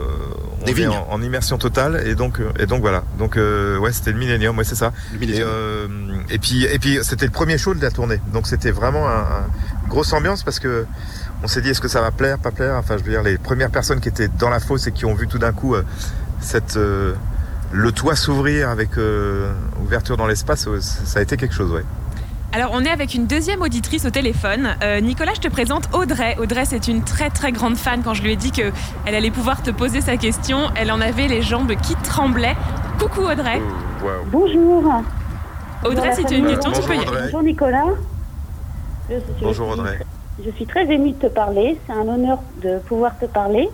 on 0.63 0.65
Des 0.65 0.83
est 0.83 0.87
en, 0.87 1.07
en 1.11 1.23
immersion 1.23 1.59
totale 1.59 2.03
et 2.07 2.15
donc 2.15 2.41
et 2.59 2.67
donc 2.67 2.81
voilà. 2.81 3.03
Donc 3.19 3.37
euh, 3.37 3.77
ouais, 3.79 3.93
c'était 3.93 4.13
le 4.13 4.19
Millennium, 4.19 4.57
ouais 4.59 4.65
c'est 4.65 4.75
ça. 4.75 4.93
Et, 5.37 5.43
euh, 5.43 5.87
et 6.31 6.39
puis 6.39 6.65
et 6.65 6.79
puis 6.79 6.99
c'était 7.03 7.27
le 7.27 7.33
premier 7.33 7.59
show 7.59 7.75
de 7.75 7.83
la 7.83 7.91
tournée, 7.91 8.21
donc 8.33 8.47
c'était 8.47 8.71
vraiment 8.71 9.07
un, 9.09 9.21
un- 9.21 9.89
grosse 9.89 10.13
ambiance 10.15 10.43
parce 10.43 10.59
que 10.59 10.87
on 11.43 11.47
s'est 11.47 11.61
dit 11.61 11.69
est-ce 11.71 11.81
que 11.81 11.89
ça 11.89 12.01
va 12.01 12.11
plaire, 12.11 12.39
pas 12.39 12.51
plaire? 12.51 12.75
Enfin 12.77 12.97
je 12.99 13.05
veux 13.05 13.11
dire 13.11 13.23
les 13.23 13.37
premières 13.39 13.71
personnes 13.71 14.01
qui 14.01 14.09
étaient 14.09 14.29
dans 14.29 14.49
la 14.51 14.59
fosse 14.59 14.87
et 14.87 14.93
qui 14.93 15.05
ont 15.05 15.15
vu 15.15 15.29
tout 15.29 15.39
d'un 15.39 15.53
coup 15.53 15.75
euh, 15.75 15.85
cette 16.41 16.77
euh, 16.79 17.15
le 17.73 17.93
toit 17.93 18.17
s'ouvrir 18.17 18.69
avec 18.71 18.97
euh, 18.99 19.53
ouverture 19.83 20.17
dans 20.17 20.27
l'espace, 20.27 20.67
euh, 20.69 20.81
ça 20.81 21.19
a 21.19 21.23
été 21.23 21.37
quelque 21.37 21.55
chose, 21.55 21.71
ouais. 21.73 21.85
Alors, 22.53 22.71
on 22.73 22.85
est 22.85 22.91
avec 22.91 23.13
une 23.15 23.27
deuxième 23.27 23.61
auditrice 23.61 24.07
au 24.07 24.11
téléphone. 24.11 24.77
Euh, 24.83 25.01
Nicolas, 25.01 25.33
je 25.35 25.41
te 25.41 25.49
présente 25.49 25.89
Audrey. 25.93 26.37
Audrey, 26.39 26.65
c'est 26.65 26.89
une 26.89 27.03
très 27.03 27.29
très 27.29 27.53
grande 27.53 27.77
fan. 27.77 28.03
Quand 28.03 28.15
je 28.15 28.23
lui 28.23 28.33
ai 28.33 28.37
dit 28.37 28.51
qu'elle 28.51 28.73
allait 29.05 29.31
pouvoir 29.33 29.63
te 29.63 29.71
poser 29.71 30.01
sa 30.01 30.17
question, 30.17 30.71
elle 30.75 30.91
en 30.91 31.01
avait 31.03 31.27
les 31.29 31.43
jambes 31.43 31.73
qui 31.83 31.95
tremblaient. 31.97 32.57
Coucou 32.99 33.23
Audrey. 33.23 33.61
Bonjour. 34.33 35.03
Audrey, 35.85 36.15
si 36.15 36.25
tu 36.25 36.35
as 36.35 36.37
une 36.39 36.47
question, 36.47 36.73
tu 36.73 36.81
peux 36.83 36.95
y 36.95 36.99
aller. 36.99 37.09
Bonjour 37.25 37.43
Nicolas. 37.43 37.85
Je, 39.11 39.17
je 39.17 39.21
Bonjour 39.45 39.73
suis- 39.73 39.81
Audrey. 39.81 39.99
Je 40.45 40.51
suis 40.53 40.67
très 40.67 40.85
émue 40.91 41.13
de 41.13 41.19
te 41.19 41.27
parler. 41.27 41.79
C'est 41.87 41.93
un 41.93 42.09
honneur 42.09 42.39
de 42.63 42.79
pouvoir 42.87 43.19
te 43.19 43.27
parler. 43.27 43.69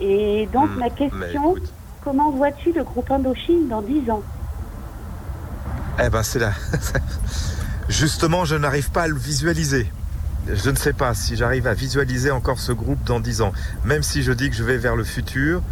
Et 0.00 0.48
donc 0.52 0.68
Hmm, 0.70 0.78
ma 0.80 0.90
question, 0.90 1.54
comment 2.02 2.30
vois-tu 2.30 2.72
le 2.72 2.84
groupe 2.84 3.10
Indochine 3.10 3.68
dans 3.68 3.82
10 3.82 4.10
ans? 4.10 4.22
Eh 6.02 6.08
ben 6.08 6.22
c'est 6.22 6.38
là. 6.38 6.52
Justement, 7.88 8.44
je 8.44 8.56
n'arrive 8.56 8.90
pas 8.90 9.02
à 9.02 9.08
le 9.08 9.16
visualiser. 9.16 9.90
Je 10.48 10.70
ne 10.70 10.76
sais 10.76 10.92
pas 10.92 11.14
si 11.14 11.36
j'arrive 11.36 11.66
à 11.66 11.74
visualiser 11.74 12.30
encore 12.30 12.58
ce 12.58 12.72
groupe 12.72 13.02
dans 13.04 13.20
10 13.20 13.42
ans. 13.42 13.52
Même 13.84 14.02
si 14.02 14.22
je 14.22 14.32
dis 14.32 14.48
que 14.48 14.56
je 14.56 14.64
vais 14.64 14.78
vers 14.78 14.96
le 14.96 15.04
futur, 15.04 15.62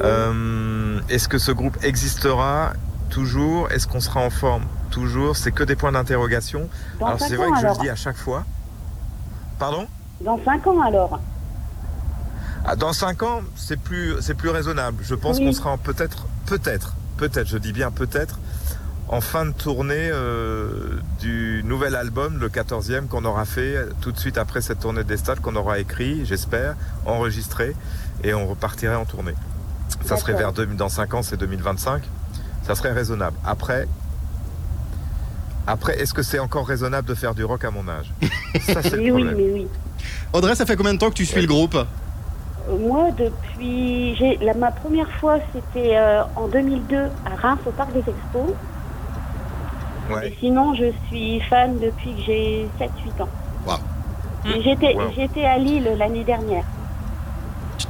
euh, 0.00 1.00
est-ce 1.08 1.28
que 1.28 1.38
ce 1.38 1.52
groupe 1.52 1.76
existera 1.82 2.72
Toujours? 3.10 3.70
Est-ce 3.70 3.86
qu'on 3.86 4.00
sera 4.00 4.20
en 4.20 4.30
forme 4.30 4.64
Toujours? 4.90 5.36
C'est 5.36 5.52
que 5.52 5.64
des 5.64 5.76
points 5.76 5.92
d'interrogation. 5.92 6.68
Alors 7.00 7.20
c'est 7.20 7.36
vrai 7.36 7.50
que 7.50 7.60
je 7.60 7.66
le 7.66 7.80
dis 7.80 7.88
à 7.90 7.96
chaque 7.96 8.16
fois. 8.16 8.44
Pardon? 9.58 9.86
Dans 10.20 10.38
5 10.44 10.66
ans 10.66 10.80
alors 10.80 11.20
Dans 12.78 12.92
5 12.92 13.22
ans, 13.24 13.40
c'est 13.56 13.76
plus, 13.78 14.14
c'est 14.20 14.34
plus 14.34 14.48
raisonnable. 14.50 14.98
Je 15.02 15.14
pense 15.14 15.38
Oui. 15.38 15.46
qu'on 15.46 15.52
sera 15.52 15.70
en 15.70 15.78
peut-être, 15.78 16.26
peut-être, 16.46 16.94
peut-être, 17.16 17.48
je 17.48 17.58
dis 17.58 17.72
bien 17.72 17.90
peut-être, 17.90 18.38
en 19.08 19.20
fin 19.20 19.44
de 19.46 19.50
tournée 19.52 20.10
euh, 20.12 20.98
du 21.20 21.62
nouvel 21.64 21.96
album, 21.96 22.38
le 22.38 22.48
14e, 22.48 23.08
qu'on 23.08 23.24
aura 23.24 23.44
fait 23.44 23.76
tout 24.00 24.12
de 24.12 24.18
suite 24.18 24.38
après 24.38 24.60
cette 24.60 24.80
tournée 24.80 25.04
des 25.04 25.16
stades, 25.16 25.40
qu'on 25.40 25.56
aura 25.56 25.80
écrit, 25.80 26.24
j'espère, 26.24 26.76
enregistré, 27.04 27.74
et 28.22 28.32
on 28.32 28.46
repartirait 28.46 28.94
en 28.94 29.04
tournée. 29.04 29.34
Ça 30.04 30.16
serait 30.16 30.32
vers 30.34 30.52
deux- 30.52 30.66
dans 30.66 30.88
5 30.88 31.14
ans, 31.14 31.22
c'est 31.22 31.36
2025. 31.36 32.02
Ça 32.66 32.74
serait 32.76 32.92
raisonnable. 32.92 33.36
Après, 33.44 33.88
après 35.66 36.00
est-ce 36.00 36.14
que 36.14 36.22
c'est 36.22 36.38
encore 36.38 36.66
raisonnable 36.66 37.08
de 37.08 37.14
faire 37.14 37.34
du 37.34 37.44
rock 37.44 37.64
à 37.64 37.70
mon 37.72 37.88
âge? 37.88 38.12
Ça, 38.66 38.82
c'est 38.82 38.96
le 38.96 39.02
Oui, 39.02 39.10
oui, 39.10 39.24
mais 39.24 39.34
oui. 39.52 39.66
Audrey, 40.32 40.54
ça 40.54 40.64
fait 40.64 40.76
combien 40.76 40.94
de 40.94 40.98
temps 40.98 41.10
que 41.10 41.14
tu 41.14 41.26
suis 41.26 41.40
le 41.40 41.46
groupe? 41.48 41.76
Moi, 42.70 43.10
depuis. 43.16 44.14
j'ai- 44.16 44.36
la- 44.38 44.54
Ma 44.54 44.70
première 44.70 45.10
fois, 45.20 45.38
c'était 45.52 45.96
euh, 45.96 46.22
en 46.36 46.46
2002 46.48 47.04
à 47.26 47.34
Reims, 47.40 47.58
au 47.66 47.70
Parc 47.70 47.92
des 47.92 48.00
Expos. 48.00 48.54
Ouais. 50.10 50.28
Et 50.28 50.36
sinon, 50.40 50.74
je 50.74 50.92
suis 51.08 51.40
fan 51.40 51.78
depuis 51.78 52.14
que 52.14 52.22
j'ai 52.22 52.68
7-8 52.78 53.20
ans. 53.22 53.28
Wow. 53.66 53.74
J'étais 54.62 54.94
Wow. 54.94 55.46
à 55.46 55.58
Lille 55.58 55.90
l'année 55.96 56.24
dernière. 56.24 56.64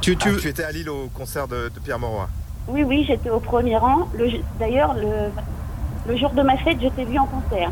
Tu, 0.01 0.15
tu- 0.17 0.29
Ah, 0.35 0.39
tu 0.41 0.47
étais 0.47 0.63
à 0.63 0.71
Lille 0.71 0.89
au 0.89 1.07
concert 1.13 1.47
de, 1.47 1.69
de 1.73 1.79
Pierre 1.79 1.99
Mauroy. 1.99 2.27
Oui, 2.67 2.83
oui, 2.83 3.03
j'étais 3.07 3.29
au 3.29 3.39
premier 3.39 3.77
rang. 3.77 4.07
Le- 4.13 4.29
D'ailleurs, 4.59 4.93
le, 4.95 5.31
le 6.11 6.17
jour 6.17 6.31
de 6.31 6.41
ma 6.41 6.57
fête, 6.57 6.77
je 6.81 6.87
t'ai 6.89 7.05
vu 7.05 7.17
en 7.19 7.25
concert. 7.25 7.71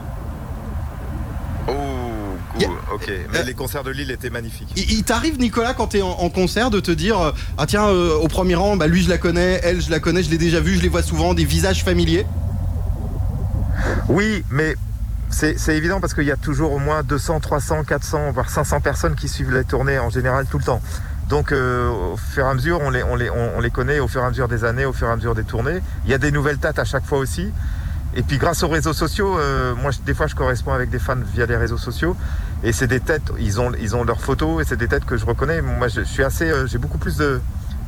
Oh, 1.68 1.72
ok. 2.94 3.12
Mais 3.34 3.44
les 3.44 3.54
concerts 3.54 3.84
de 3.84 3.92
Lille 3.92 4.12
étaient 4.12 4.30
magnifiques. 4.30 4.72
Il, 4.76 4.92
il 4.92 5.04
t'arrive, 5.04 5.40
Nicolas, 5.40 5.74
quand 5.74 5.88
t'es 5.88 6.02
en, 6.02 6.10
en 6.10 6.30
concert, 6.30 6.70
de 6.70 6.80
te 6.80 6.92
dire 6.92 7.20
euh, 7.20 7.32
Ah, 7.58 7.66
tiens, 7.66 7.88
euh, 7.88 8.16
au 8.16 8.28
premier 8.28 8.56
rang, 8.56 8.78
bah, 8.78 8.88
lui, 8.88 9.02
je 9.04 9.10
la 9.10 9.18
connais, 9.18 9.60
elle, 9.64 9.82
je 9.82 9.92
la 9.92 10.00
connais, 10.00 10.24
je 10.24 10.30
l'ai 10.30 10.38
déjà 10.38 10.60
vue, 10.60 10.76
je 10.76 10.82
les 10.82 10.90
vois 10.90 11.04
souvent, 11.04 11.34
des 11.34 11.46
visages 11.46 11.84
familiers? 11.84 12.26
Oui, 14.10 14.44
mais 14.50 14.76
c'est 15.30 15.76
évident 15.76 16.02
parce 16.02 16.14
qu'il 16.14 16.26
y 16.26 16.32
a 16.32 16.36
toujours 16.36 16.74
au 16.74 16.80
moins 16.80 17.04
200, 17.04 17.40
300, 17.40 17.84
400, 17.86 18.32
voire 18.32 18.50
500 18.50 18.82
personnes 18.82 19.16
qui 19.16 19.30
suivent 19.30 19.54
les 19.54 19.64
tournées 19.64 19.98
en 19.98 20.10
général 20.10 20.46
tout 20.46 20.58
le 20.58 20.64
temps. 20.64 20.82
Donc 21.30 21.54
euh, 21.54 21.90
au 21.90 22.18
fur 22.18 22.46
et 22.46 22.50
à 22.50 22.54
mesure, 22.54 22.82
on 22.82 22.90
les, 22.90 23.04
on, 23.04 23.16
les, 23.16 23.30
on, 23.30 23.58
on 23.58 23.62
les 23.62 23.70
connaît 23.70 24.00
au 24.00 24.10
fur 24.10 24.22
et 24.22 24.26
à 24.26 24.30
mesure 24.30 24.50
des 24.50 24.66
années, 24.66 24.86
au 24.86 24.92
fur 24.92 25.08
et 25.08 25.12
à 25.12 25.16
mesure 25.16 25.34
des 25.34 25.46
tournées. 25.46 25.80
Il 26.04 26.12
y 26.12 26.14
a 26.14 26.18
des 26.18 26.32
nouvelles 26.32 26.58
têtes 26.58 26.78
à 26.80 26.84
chaque 26.84 27.06
fois 27.06 27.20
aussi. 27.20 27.50
Et 28.14 28.24
puis 28.24 28.38
grâce 28.38 28.62
aux 28.64 28.68
réseaux 28.68 28.92
sociaux, 28.92 29.40
euh, 29.40 29.74
moi 29.74 29.92
des 30.06 30.14
fois 30.14 30.28
je 30.28 30.36
corresponds 30.36 30.74
avec 30.74 30.90
des 30.90 31.00
fans 31.00 31.16
via 31.34 31.46
les 31.46 31.56
réseaux 31.56 31.78
sociaux 31.78 32.18
et 32.64 32.72
c'est 32.74 32.88
des 32.88 33.00
têtes, 33.00 33.32
ils 33.40 33.60
ont, 33.60 33.72
ils 33.80 33.96
ont 33.96 34.04
leurs 34.04 34.22
photos 34.22 34.62
et 34.62 34.66
c'est 34.68 34.78
des 34.78 34.88
têtes 34.88 35.06
que 35.06 35.18
je 35.18 35.26
reconnais. 35.26 35.62
Moi 35.62 35.88
je, 35.88 36.02
je 36.02 36.06
suis 36.06 36.24
assez, 36.24 36.50
euh, 36.50 36.68
j'ai 36.68 36.78
beaucoup 36.78 36.98
plus 36.98 37.18
de 37.18 37.40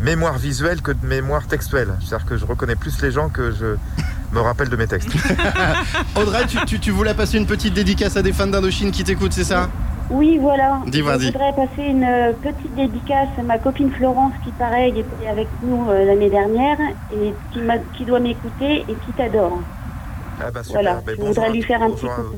mémoire 0.01 0.37
visuelle 0.37 0.81
que 0.81 0.91
de 0.91 1.05
mémoire 1.05 1.45
textuelle. 1.47 1.89
C'est-à-dire 2.03 2.25
que 2.27 2.37
je 2.37 2.45
reconnais 2.45 2.75
plus 2.75 3.01
les 3.01 3.11
gens 3.11 3.29
que 3.29 3.51
je 3.51 3.75
me 4.33 4.39
rappelle 4.41 4.69
de 4.69 4.75
mes 4.75 4.87
textes. 4.87 5.09
Audrey, 6.15 6.45
tu, 6.47 6.57
tu- 6.65 6.79
tu 6.79 6.91
voulais 6.91 7.13
passer 7.13 7.37
une 7.37 7.45
petite 7.45 7.73
dédicace 7.73 8.17
à 8.17 8.21
des 8.21 8.33
fans 8.33 8.47
d'Indochine 8.47 8.91
qui 8.91 9.03
t'écoutent, 9.03 9.33
c'est 9.33 9.43
ça 9.43 9.69
Oui, 10.09 10.39
voilà. 10.41 10.81
Dis, 10.87 10.99
je 10.99 11.03
vas-y. 11.03 11.25
voudrais 11.27 11.53
passer 11.53 11.83
une 11.87 12.03
euh, 12.03 12.33
petite 12.41 12.75
dédicace 12.75 13.29
à 13.37 13.43
ma 13.43 13.59
copine 13.59 13.91
Florence 13.91 14.33
qui, 14.43 14.51
pareil, 14.53 14.99
était 14.99 15.27
avec 15.27 15.47
nous 15.61 15.87
euh, 15.89 16.05
l'année 16.05 16.29
dernière 16.31 16.77
et 17.13 17.33
qui, 17.53 17.59
m'a- 17.61 17.77
qui 17.95 18.05
doit 18.05 18.19
m'écouter 18.19 18.81
et 18.89 18.95
qui 19.05 19.11
t'adore. 19.15 19.59
Ah 20.41 20.49
bah 20.51 20.63
super, 20.63 20.81
Voilà, 20.81 21.01
Ben, 21.05 21.11
je 21.15 21.21
bonjour 21.21 21.33
voudrais 21.35 21.51
lui 21.51 21.61
faire 21.61 21.81
un 21.83 21.91
petit 21.91 22.07
coucou. 22.07 22.35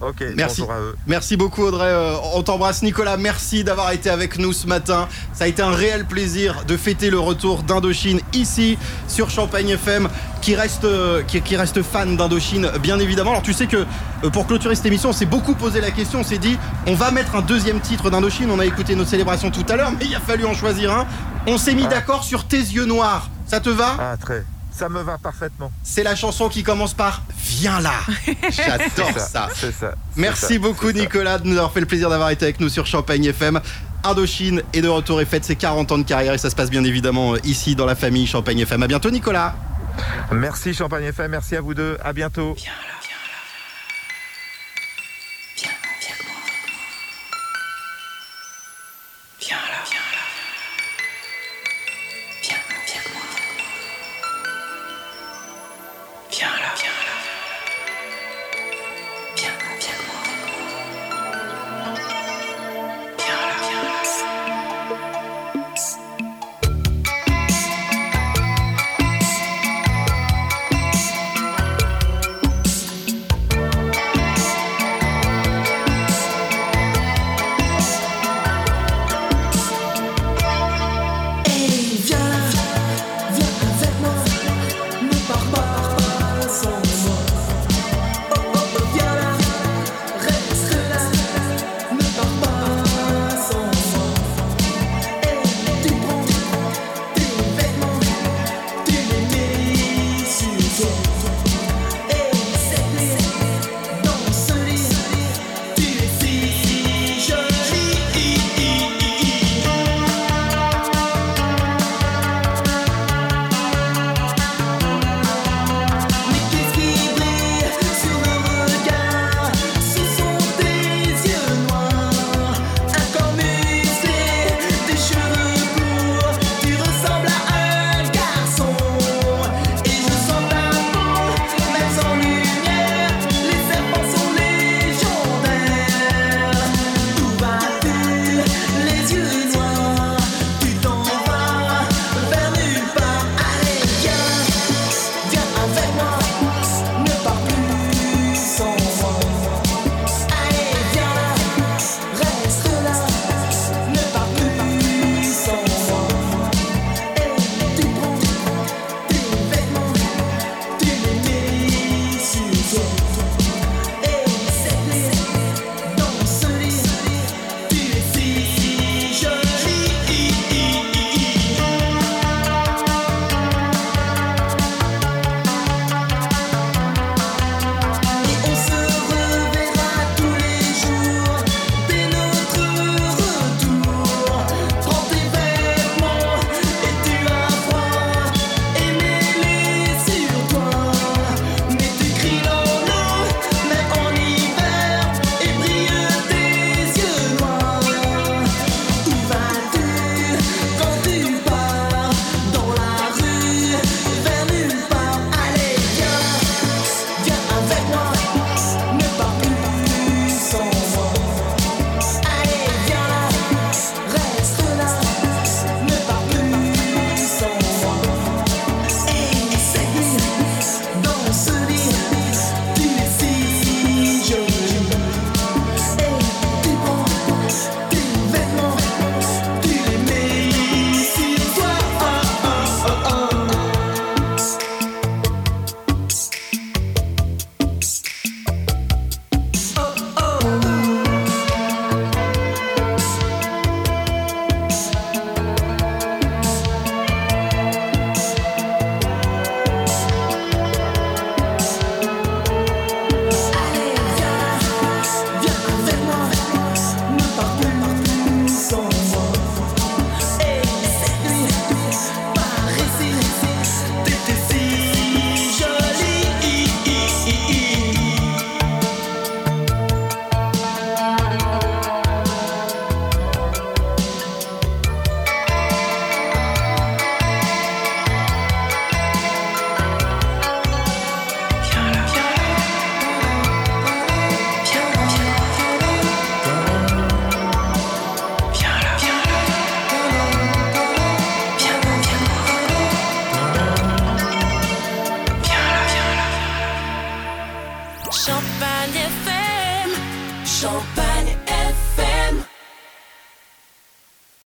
Ok, 0.00 0.22
Merci. 0.36 0.60
bonjour 0.60 0.72
à 0.74 0.78
eux. 0.78 0.96
Merci 1.08 1.36
beaucoup 1.36 1.62
Audrey, 1.64 1.88
Euh, 1.88 2.14
on 2.34 2.42
t'embrasse 2.44 2.82
Nicolas, 2.82 3.16
merci 3.16 3.64
d'avoir 3.64 3.90
été 3.90 4.08
avec 4.10 4.38
nous 4.38 4.52
ce 4.52 4.66
matin. 4.68 5.08
Ça 5.32 5.44
a 5.44 5.46
été 5.48 5.60
un 5.60 5.72
réel 5.72 6.04
plaisir 6.04 6.62
de 6.68 6.76
fêter 6.76 7.10
le 7.10 7.18
retour 7.18 7.64
d'Indochine 7.64 8.20
ici 8.32 8.78
sur 9.08 9.28
Champagne 9.30 9.70
FM 9.70 10.08
qui 10.40 10.54
reste, 10.54 10.84
euh, 10.84 11.22
qui, 11.24 11.40
qui 11.42 11.56
reste 11.56 11.82
fan 11.82 12.16
d'Indochine 12.16 12.70
bien 12.80 13.00
évidemment. 13.00 13.30
Alors 13.30 13.42
tu 13.42 13.52
sais 13.52 13.66
que 13.66 13.78
euh, 14.24 14.30
pour 14.30 14.46
clôturer 14.46 14.76
cette 14.76 14.86
émission 14.86 15.08
on 15.10 15.12
s'est 15.12 15.26
beaucoup 15.26 15.54
posé 15.56 15.80
la 15.80 15.90
question, 15.90 16.20
on 16.20 16.24
s'est 16.24 16.38
dit 16.38 16.56
on 16.86 16.94
va 16.94 17.10
mettre 17.10 17.34
un 17.34 17.42
deuxième 17.42 17.80
titre 17.80 18.08
d'Indochine, 18.08 18.50
on 18.52 18.60
a 18.60 18.66
écouté 18.66 18.94
nos 18.94 19.04
célébrations 19.04 19.50
tout 19.50 19.66
à 19.68 19.74
l'heure 19.76 19.90
mais 19.98 20.06
il 20.06 20.14
a 20.14 20.20
fallu 20.20 20.44
en 20.44 20.54
choisir 20.54 20.92
un. 20.92 21.06
On 21.48 21.58
s'est 21.58 21.74
mis 21.74 21.84
Ah. 21.86 21.88
d'accord 21.94 22.22
sur 22.22 22.44
Tes 22.44 22.58
yeux 22.58 22.84
noirs, 22.84 23.30
ça 23.46 23.58
te 23.58 23.68
va? 23.70 23.96
Ah 23.98 24.16
très, 24.16 24.44
ça 24.78 24.88
me 24.88 25.02
va 25.02 25.18
parfaitement. 25.18 25.72
C'est 25.82 26.04
la 26.04 26.14
chanson 26.14 26.48
qui 26.48 26.62
commence 26.62 26.94
par 26.94 27.22
Viens 27.36 27.80
là 27.80 27.94
J'adore 28.50 29.18
ça. 29.18 29.48
Merci 30.14 30.54
ça, 30.54 30.58
beaucoup. 30.60 30.92
Nicolas 30.92 31.38
de 31.38 31.48
nous 31.48 31.56
avoir 31.56 31.72
fait 31.72 31.80
le 31.80 31.86
plaisir 31.86 32.08
d'avoir 32.08 32.30
été 32.30 32.44
avec 32.44 32.60
nous 32.60 32.68
sur 32.68 32.86
Champagne 32.86 33.24
FM. 33.24 33.60
Indochine 34.04 34.62
est 34.72 34.80
de 34.80 34.88
retour 34.88 35.20
et 35.20 35.24
fête 35.24 35.44
ses 35.44 35.56
40 35.56 35.90
ans 35.90 35.98
de 35.98 36.04
carrière 36.04 36.32
et 36.32 36.38
ça 36.38 36.50
se 36.50 36.54
passe 36.54 36.70
bien 36.70 36.84
évidemment 36.84 37.34
euh, 37.34 37.38
ici 37.42 37.74
dans 37.74 37.86
la 37.86 37.96
famille 37.96 38.26
Champagne 38.28 38.60
FM. 38.60 38.84
À 38.84 38.86
bientôt 38.86 39.10
Nicolas. 39.10 39.56
Merci 40.30 40.72
Champagne 40.72 41.04
FM, 41.04 41.32
merci 41.32 41.56
à 41.56 41.60
vous 41.60 41.74
deux, 41.74 41.98
à 42.04 42.12
bientôt. 42.12 42.54
Viens 42.56 42.70
là. 42.70 42.97